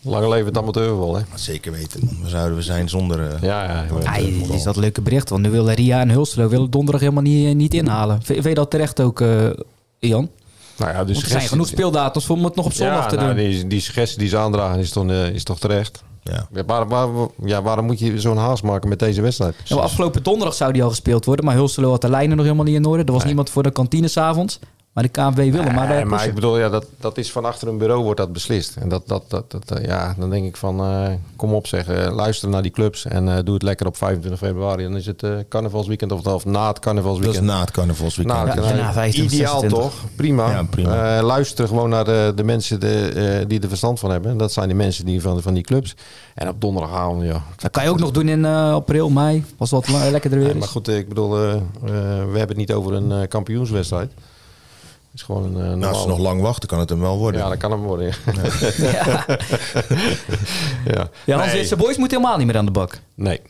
[0.05, 1.23] Lange leven het amateurvoetbal, hè?
[1.35, 2.01] Zeker weten.
[2.05, 2.17] man.
[2.21, 3.21] Waar zouden we zijn zonder...
[3.21, 3.85] eh, Ja, ja.
[4.03, 5.29] Ja, is dat een leuke bericht?
[5.29, 8.23] Want nu willen Ria en Hulselo willen donderdag helemaal niet, niet inhalen.
[8.23, 9.51] V- Vind je dat terecht ook, eh,
[9.99, 10.31] Jan?
[10.77, 13.17] Nou ja, dus Want er zijn genoeg speeldatums om het nog op zondag ja, te
[13.17, 13.37] nou, doen.
[13.45, 16.03] Die, die suggestie die ze aandragen is toch, eh, is toch terecht.
[16.23, 16.49] ja.
[16.53, 17.09] Ja, waar, waar,
[17.45, 19.55] ja, waarom moet je zo'n haast maken met deze wedstrijd?
[19.65, 21.45] Ja, afgelopen donderdag zou die al gespeeld worden.
[21.45, 23.03] Maar Hulselo had de lijnen nog helemaal niet in orde.
[23.05, 23.27] Er was Nee.
[23.27, 24.59] niemand voor de kantine s'avonds.
[24.95, 25.75] Maar de KNVB willen.
[25.75, 28.21] maar, Nee, daar maar ik bedoel, ja, dat, dat is van achter een bureau wordt
[28.21, 28.77] dat beslist.
[28.77, 31.89] En dat, dat, dat, dat, eh, ja, dan denk ik van, eh, kom op zeg,
[31.89, 34.83] eh, luister naar die clubs en eh, doe het lekker op 25 februari.
[34.83, 37.45] Dan is het eh, carnavalsweekend of, of na het Dat is carnavalsweekend.
[37.45, 38.39] na het carnavalsweekend.
[38.39, 39.79] Ja, nou, na 25, ideaal 26.
[39.79, 39.95] toch?
[40.17, 40.51] Prima.
[40.51, 41.17] Ja, prima.
[41.19, 43.09] Eh, luister gewoon naar de, de mensen de,
[43.41, 44.37] eh, die er verstand van hebben.
[44.37, 45.95] Dat zijn die mensen die van, van die clubs.
[46.35, 47.43] En op donderdagavond, ja.
[47.57, 49.45] Dat kan je ook nog doen in eh, april, mei.
[49.59, 50.59] Als wat lekkerder weer Ja, is.
[50.61, 54.13] maar goed, eh, ik bedoel, eh, eh, we hebben het niet over een eh, kampioenswedstrijd.
[55.15, 57.19] Het is gewoon een eh, Nou, als ze nog lang wachten, kan het hem wel
[57.19, 57.41] worden.
[57.41, 58.07] Ja, dat kan hem worden.
[58.07, 58.43] Ja.
[58.77, 59.27] Ja,
[60.95, 61.09] ja.
[61.25, 61.77] ja Hans Nee.
[61.77, 62.99] Boys moet helemaal niet meer aan de bak.
[63.15, 63.41] Nee.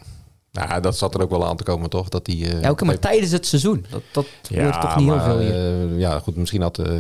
[0.53, 2.09] Nou, dat zat er ook wel aan te komen, toch?
[2.09, 3.87] Dat die, eh, Ja, oké, maar tijdens het seizoen.
[3.91, 5.91] Dat, dat hoort toch niet heel veel hier.
[5.91, 6.93] eh, ja, goed, misschien had, eh,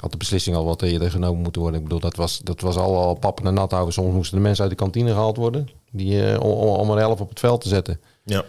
[0.00, 1.80] had de beslissing al wat eerder genomen moeten worden.
[1.80, 3.92] Ik bedoel, dat was, dat was al, al pappen en nat houden.
[3.94, 5.68] Soms moesten de mensen uit de kantine gehaald worden.
[5.90, 8.00] Die, om, om, er elf op het veld te zetten.
[8.24, 8.44] Ja.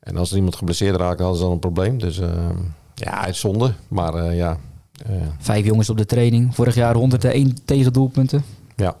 [0.00, 1.98] En als er iemand geblesseerd raakte, hadden ze dan een probleem.
[1.98, 2.20] Dus
[3.00, 3.72] ja, het is zonde.
[3.88, 4.58] Maar eh, ja,
[5.38, 6.54] Vijf jongens op de training.
[6.54, 8.44] Vorig jaar 101 tegendoelpunten.
[8.76, 8.96] ja.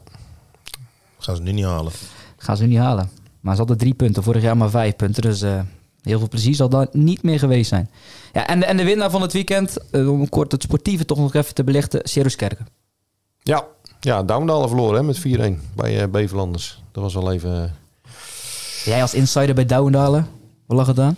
[1.18, 1.92] Gaan ze nu niet halen.
[2.36, 3.10] Gaan ze nu niet halen.
[3.40, 4.22] Maar ze hadden drie punten.
[4.22, 5.22] Vorig jaar maar vijf punten.
[5.22, 5.60] Dus eh,
[6.02, 7.90] heel veel plezier zal daar niet meer geweest zijn.
[8.32, 11.18] Ja, en, de, en de winnaar van het weekend, eh, om kort het sportieve toch
[11.18, 12.66] nog even te belichten, Seruskerken.
[13.42, 13.64] Ja,
[14.00, 16.82] ja Douwendalen verloren hè, met 4-1 bij eh Beverlanders.
[16.92, 17.74] Dat was wel even...
[18.84, 20.26] Jij als insider bij Douwendalen,
[20.66, 21.16] wat lag het aan?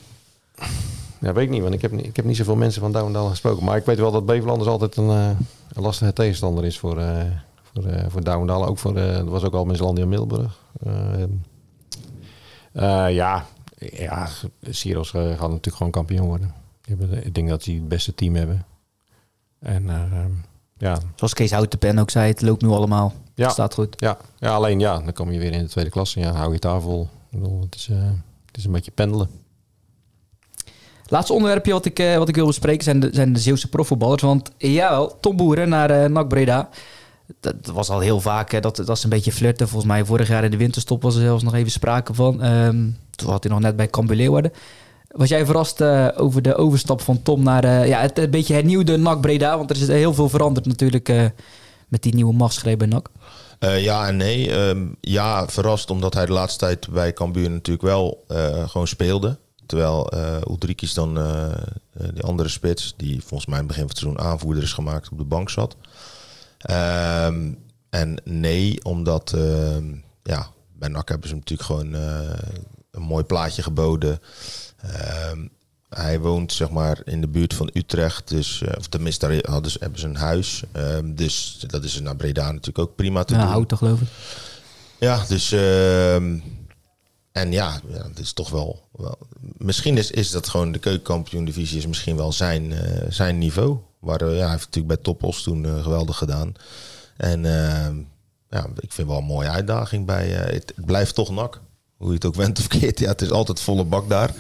[1.22, 3.30] Ja, weet ik niet, want ik heb, niet- ik heb niet zoveel mensen van Douwendalen
[3.30, 3.64] gesproken.
[3.64, 5.28] Maar ik weet wel dat Beverlanders altijd een, eh,
[5.72, 7.24] een lastige tegenstander is voor, eh
[7.72, 8.68] voor, eh voor Douwendalen.
[8.68, 10.58] Ook voor, dat was ook al met Zeelandia Middelburg.
[13.08, 13.46] Ja,
[13.76, 14.28] ja,
[14.70, 16.54] Siros gaat natuurlijk gewoon kampioen worden.
[17.22, 18.64] Ik denk dat die het beste team hebben.
[19.58, 19.84] En
[20.78, 23.12] ja, Zoals Kees Houtenpen ook zei, het loopt nu allemaal.
[23.34, 23.42] Ja.
[23.44, 23.94] Het staat goed.
[24.00, 26.20] ja, ja, alleen ja, dan kom je weer in de tweede klasse.
[26.20, 27.08] Ja, hou je vol.
[27.30, 27.86] Ik bedoel, het, is,
[28.46, 29.28] het is een beetje pendelen.
[31.12, 34.22] Laatste onderwerpje wat ik, eh, wat ik wil bespreken zijn de, zijn de Zeeuwse profvoetballers.
[34.22, 36.68] Want jawel, Tom Boeren naar eh NAC Breda.
[37.40, 39.68] Dat was al heel vaak, dat, dat is een beetje flirten.
[39.68, 42.42] Volgens mij vorig jaar in de winterstop was er zelfs nog even sprake van.
[42.42, 44.52] Ehm, toen had hij nog net bij Cambuur Leeuwarden.
[45.08, 48.96] Was jij verrast eh, over de overstap van Tom naar ja, het een beetje hernieuwde
[48.96, 49.56] NAC Breda?
[49.56, 51.32] Want er is heel veel veranderd natuurlijk
[51.88, 53.08] met die nieuwe machtsgreep bij NAC.
[53.58, 54.50] Ja en nee.
[54.50, 58.24] Ehm, ja, verrast omdat hij de laatste tijd bij Cambuur natuurlijk wel
[58.66, 59.38] gewoon speelde.
[59.72, 63.88] Terwijl eh Ulrikis dan, eh, eh, die andere spits, die volgens mij in het begin
[63.88, 65.76] van het seizoen aanvoerder is gemaakt, op de bank zat.
[66.58, 67.52] Ehm,
[67.90, 69.84] en nee, omdat ehm,
[70.22, 70.46] ja,
[70.78, 71.94] bij NAC hebben ze hem natuurlijk gewoon
[72.90, 74.20] een mooi plaatje geboden.
[74.82, 75.46] Ehm,
[75.88, 79.78] hij woont zeg maar in de buurt van Utrecht, dus, of tenminste daar hadden ze,
[79.80, 80.62] hebben ze een huis.
[81.04, 83.48] Dus dat is naar Breda natuurlijk ook prima te Ja, doen.
[83.48, 84.08] Houten geloof ik.
[84.98, 85.54] Ja, dus.
[87.32, 88.88] En ja, ja, het is toch wel.
[88.92, 89.18] wel
[89.56, 93.78] misschien is, is dat gewoon de keukenkampioen-divisie is misschien wel zijn, eh, zijn niveau.
[93.98, 96.54] Waar, eh, ja, hij heeft natuurlijk bij Topos toen eh, geweldig gedaan.
[97.16, 97.96] En ehm,
[98.50, 100.28] ja, ik vind wel een mooie uitdaging bij.
[100.28, 101.60] het, het blijft toch nak.
[101.96, 102.98] Hoe je het ook went of keert.
[102.98, 104.34] Ja, het is altijd volle bak daar.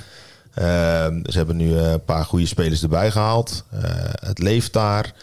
[0.54, 3.64] Ehm, ze hebben nu een paar goede spelers erbij gehaald.
[3.70, 3.80] Eh,
[4.20, 5.14] het leeft daar.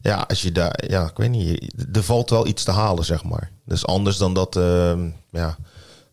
[0.00, 3.24] Ja, als je daar, ja, ik weet niet, er valt wel iets te halen, zeg
[3.24, 3.50] maar.
[3.66, 5.56] Is anders dan dat, ehm, ja,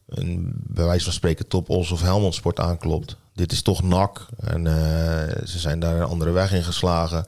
[0.07, 3.17] een, bij wijze van spreken Top Os of Helmond Sport aanklopt.
[3.33, 7.25] Dit is toch nak en eh, ze zijn daar een andere weg in geslagen.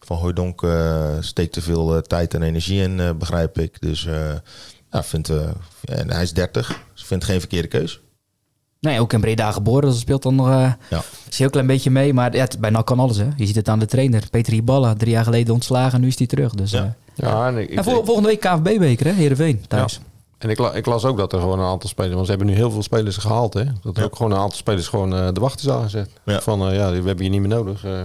[0.00, 3.80] Van Hooydonk eh steekt te veel eh, tijd en energie in, eh, begrijp ik.
[3.80, 4.32] Dus eh
[4.90, 5.40] ja, vindt, eh,
[5.84, 8.00] en hij is 30, dus vindt geen verkeerde keus.
[8.80, 10.96] Nee, ook in Breda geboren, dus dat speelt dan nog uh, Ja.
[10.96, 11.02] een
[11.36, 12.12] heel klein beetje mee.
[12.14, 13.28] Maar ja, het, bij NAC kan alles, hè.
[13.36, 14.22] Je ziet het aan de trainer.
[14.30, 16.52] Peter Hiballa, drie jaar geleden ontslagen, nu is hij terug.
[16.54, 16.94] Dus, Ja.
[17.14, 19.92] Ja, en ik, ik- en vol- volgende week KVB-beker, hè, Heerenveen, thuis.
[19.94, 20.00] Ja.
[20.38, 22.14] En ik, la- ik las ook dat er gewoon een aantal spelers...
[22.14, 23.64] Want ze hebben nu heel veel spelers gehaald, hè.
[23.64, 24.04] Dat er Ja.
[24.04, 26.10] ook gewoon een aantal spelers gewoon eh, de wacht is aangezet.
[26.24, 26.40] Ja.
[26.40, 27.84] Van, eh, ja, we hebben je niet meer nodig.
[27.84, 28.00] eh.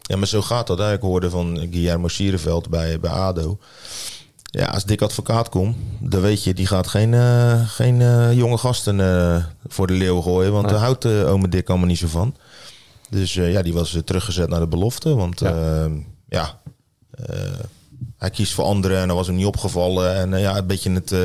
[0.00, 0.78] Ja, maar zo gaat dat.
[0.78, 0.92] Hè.
[0.92, 3.58] Ik hoorde van Guillermo Sierenveld bij, bij ADO.
[4.42, 7.14] Ja, als Dick Advocaat komt, dan weet je, die gaat geen,
[7.66, 8.96] geen jonge gasten
[9.66, 10.52] voor de leeuw gooien.
[10.52, 12.34] Want daar houdt uh, ome Dick allemaal niet zo van.
[13.10, 15.14] Dus ja, die was teruggezet naar de belofte.
[15.14, 15.48] Want Ja.
[15.48, 15.88] ja,
[16.28, 16.60] ja
[18.18, 20.14] hij kiest voor anderen en dat was hem niet opgevallen.
[20.14, 21.20] En eh, ja, een beetje het eh,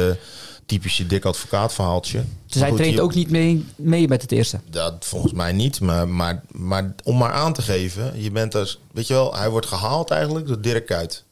[0.65, 2.23] typische Dick Advocaat verhaaltje.
[2.47, 4.59] Dus hij goed, traint ook niet mee, mee met het eerste.
[4.69, 8.79] dat volgens mij niet, maar, maar, maar om maar aan te geven, je bent als,
[8.91, 11.23] weet je wel, hij wordt gehaald eigenlijk door Dirk Kuyt.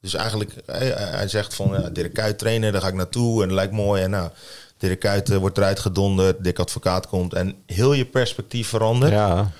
[0.00, 3.48] Dus eigenlijk, hij, hij zegt van, ja, Dirk Kuyt trainen, daar ga ik naartoe en
[3.48, 4.02] dat lijkt mooi.
[4.02, 4.30] En nou,
[4.76, 9.12] Dirk Kuyt eh, wordt eruit gedonderd, Dick Advocaat komt en heel je perspectief verandert.
[9.12, 9.50] Ja,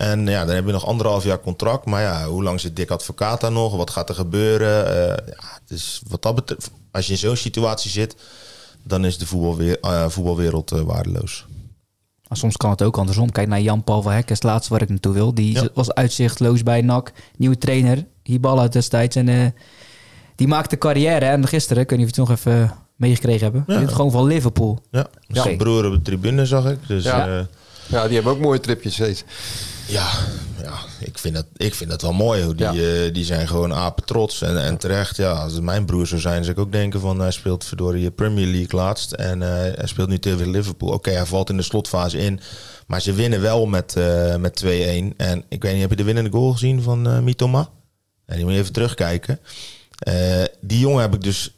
[0.00, 1.84] En ja, dan heb je nog anderhalf jaar contract.
[1.86, 3.76] Maar ja, hoe lang zit Dick Advocaat daar nog?
[3.76, 4.86] Wat gaat er gebeuren?
[4.86, 8.16] Eh, ja, dus wat dat betreft, als je in zo'n situatie zit,
[8.82, 11.46] dan is de voetbalwer eh, voetbalwereld eh, waardeloos.
[12.28, 13.30] Maar soms kan het ook andersom.
[13.32, 15.34] Kijk naar Jan-Paul van Hek, is het laatste waar ik naartoe wil.
[15.34, 15.68] Die Ja.
[15.74, 17.12] was uitzichtloos bij NAC.
[17.36, 19.16] Nieuwe trainer, Hiballa destijds.
[19.16, 19.46] En eh,
[20.36, 21.24] die maakte carrière.
[21.24, 23.64] En gisteren, of je het nog even meegekregen hebben.
[23.66, 23.86] Ja.
[23.86, 24.78] Gewoon van Liverpool.
[24.90, 25.42] Ja, Ja.
[25.42, 26.78] zijn broer op de tribune zag ik.
[26.86, 27.26] Dus Ja.
[27.26, 27.46] ja,
[27.86, 29.24] ja die hebben ook mooie tripjes steeds.
[29.90, 30.10] Ja,
[30.62, 32.42] ja ik, vind dat, ik vind dat wel mooi.
[32.44, 33.04] Hoe die, Ja.
[33.04, 34.42] eh, die zijn gewoon apen trots.
[34.42, 37.20] En, en terecht, ja, als het mijn broer zou zijn, zou ik ook denken van
[37.20, 39.12] hij speelt verdorie Premier League laatst.
[39.12, 40.88] En eh, hij speelt nu tegen Liverpool.
[40.92, 42.40] Oké, hij valt in de slotfase in.
[42.86, 45.14] Maar ze winnen wel met, eh, met 2-1.
[45.16, 47.68] En ik weet niet, heb je de winnende goal gezien van Mitoma?
[48.26, 49.38] Ja, die moet je even terugkijken.
[50.60, 51.54] Die jongen heb ik dus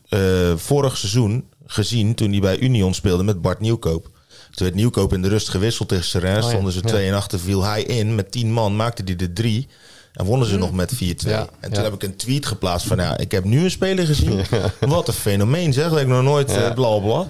[0.57, 4.11] vorig seizoen gezien toen hij bij Union speelde met Bart Nieuwkoop.
[4.53, 6.43] Toen werd Nieuwkoop in de rust gewisseld tegen Serrain.
[6.43, 6.89] Oh Stonden ze ja.
[6.89, 8.15] 2 en achter, viel hij in.
[8.15, 9.69] Met 10 man maakte hij de 3.
[10.13, 10.97] En wonnen ze nog met 4-2.
[10.97, 11.83] Ja, en toen ja.
[11.83, 12.97] heb ik een tweet geplaatst van...
[12.97, 14.45] Ja, ik heb nu een speler gezien.
[14.81, 15.85] Wat een fenomeen zeg.
[15.85, 16.69] Dat heb ik nog nooit Ja.
[16.69, 17.27] eh, bla bla.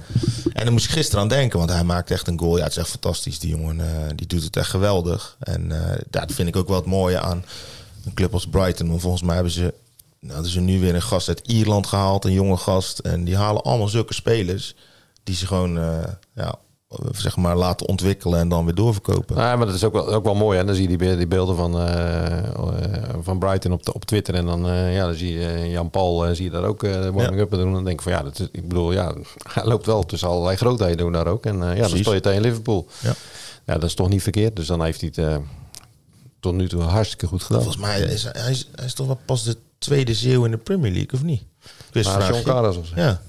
[0.53, 1.59] En daar moest ik gisteren aan denken.
[1.59, 2.57] Want hij maakt echt een goal.
[2.57, 3.39] Ja, het is echt fantastisch.
[3.39, 5.37] Die jongen eh, die doet het echt geweldig.
[5.41, 7.45] En ja, dat vind ik ook wel het mooie aan
[8.05, 8.89] een club als Brighton.
[8.89, 9.75] Want volgens mij hebben ze...
[10.20, 12.25] Nou, hadden ze nu weer een gast uit Ierland gehaald.
[12.25, 12.99] Een jonge gast.
[12.99, 14.75] En die halen allemaal zulke spelers.
[15.25, 15.75] Die ze gewoon...
[16.35, 16.59] ja,
[17.12, 19.36] zeg maar laten ontwikkelen en dan weer doorverkopen.
[19.36, 20.59] Ja, maar dat is ook wel, ook wel mooi.
[20.59, 20.64] Hè?
[20.64, 22.45] Dan zie je die, be- die beelden van, eh, eh,
[23.20, 24.34] van Brighton op, de- op Twitter.
[24.34, 27.51] En dan eh, ja, dan zie je Jan-Paul zie je daar ook eh, de warming-up
[27.51, 27.66] doen.
[27.66, 29.14] En dan denk ik van ja, dat is, ik bedoel, ja,
[29.55, 31.47] hij loopt wel tussen allerlei grootheden doen daar ook.
[31.47, 32.86] En eh, ja, dan speel je tegen Liverpool.
[33.01, 33.14] Ja.
[33.66, 34.57] Ja, dat is toch niet verkeerd.
[34.57, 35.36] Dus dan heeft hij het eh,
[36.40, 37.62] tot nu toe hartstikke goed gedaan.
[37.62, 40.51] Volgens mij is hij, hij is, hij is toch wel pas de tweede zeeuw in
[40.51, 41.43] de Premier League, of niet?
[41.93, 42.93] John Carlos of zo.
[42.97, 43.20] Ja.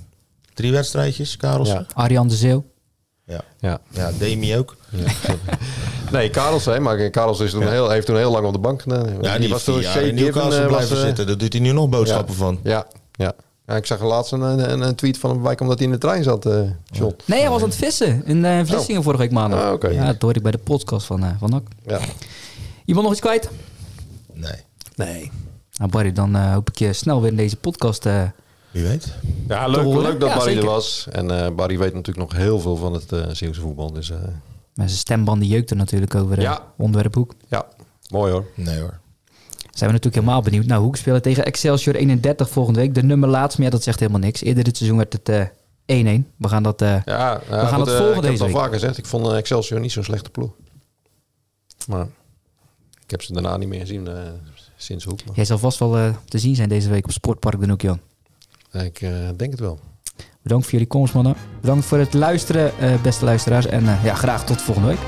[0.54, 1.76] Drie wedstrijdjes, Karelsen.
[1.76, 1.86] Ja.
[1.94, 2.64] Arjan de Zeeuw.
[3.26, 3.42] Ja.
[3.60, 3.80] Ja.
[3.90, 4.76] Ja, Demi ook.
[6.12, 7.70] Nee, Karels, hè, maar Karels is toen Ja.
[7.70, 9.22] heel, heeft toen heel lang op de bank gedaan.
[9.22, 11.28] Ja, die was toen in Newcastle eh, blijven eh, zitten.
[11.28, 12.60] Daar doet hij nu nog boodschappen van.
[12.64, 13.34] Ja, ja.
[13.68, 16.00] ja, ik zag laatst een, een, een tweet van hem bij omdat hij in de
[16.00, 16.50] trein zat,
[16.92, 17.16] John.
[17.26, 19.84] Nee, hij was aan het vissen in eh Vlissingen vorige week maandag.
[19.84, 19.94] Ah.
[19.94, 21.68] Ja, dat hoorde ik bij de podcast van, eh van NAC.
[21.88, 22.00] Ja.
[22.86, 23.50] Iemand nog iets kwijt?
[24.34, 24.60] Nee,
[24.96, 25.32] Nee.
[25.78, 28.06] Nou Barry, dan hoop ik je snel weer in deze podcast...
[28.74, 29.14] wie weet.
[29.48, 30.64] Ja, leuk, leuk dat Ja, Barry zeker.
[30.64, 31.08] er was.
[31.12, 33.94] En eh, Barry weet natuurlijk nog heel veel van het eh Zeeuwse voetbal.
[33.94, 34.18] Dus eh,
[34.74, 36.74] met zijn stemband die jeukt er natuurlijk over eh Ja.
[36.78, 37.34] onderwerphoek.
[37.50, 37.66] ja,
[38.10, 38.46] mooi hoor.
[38.56, 39.00] Nee hoor.
[39.58, 40.66] Zijn we natuurlijk helemaal benieuwd.
[40.66, 42.94] Nou, Hoek spelen tegen Excelsior 31 volgende week.
[42.96, 44.42] De nummer laatst, maar ja, dat zegt helemaal niks.
[44.42, 46.24] Eerder dit seizoen werd het eh 1-1.
[46.38, 46.82] We gaan dat...
[46.82, 48.56] eh, Ja, We gaan het eh, volgen Ik heb het al week.
[48.56, 48.98] vaker gezegd.
[48.98, 50.52] Ik vond Excelsior niet zo'n slechte ploeg.
[51.88, 52.08] Maar
[53.04, 54.14] ik heb ze daarna niet meer gezien eh,
[54.76, 55.26] sinds Hoek.
[55.26, 58.00] Maar Jij zal vast wel te zien zijn deze week op Sportpark Den Hoek, Jan.
[58.82, 59.80] Ik eh, denk het wel.
[60.42, 61.36] Bedankt voor jullie komst, mannen.
[61.62, 63.66] Bedankt voor het luisteren, eh, beste luisteraars.
[63.66, 65.00] En eh, ja, graag tot volgende week.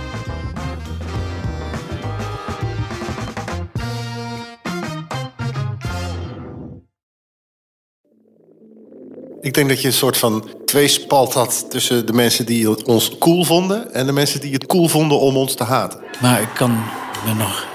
[9.41, 13.43] Ik denk dat je een soort van tweespalt had tussen de mensen die ons cool
[13.43, 15.99] vonden en de mensen die het cool vonden om ons te haten.
[16.21, 16.71] Maar ik kan
[17.25, 17.74] me nog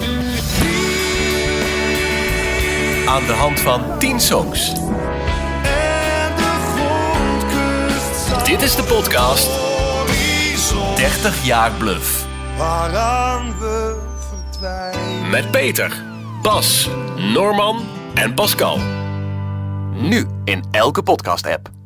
[3.11, 4.73] Aan de hand van 10 songs.
[8.43, 9.49] Dit is de podcast
[10.95, 12.25] 30 jaar bluff.
[12.57, 13.95] Waaraan we
[14.29, 15.29] verdwijnen.
[15.29, 16.03] Met Peter,
[16.41, 16.89] Bas,
[17.33, 17.79] Norman
[18.13, 18.79] en Pascal.
[19.93, 21.80] Nu in elke podcast-app.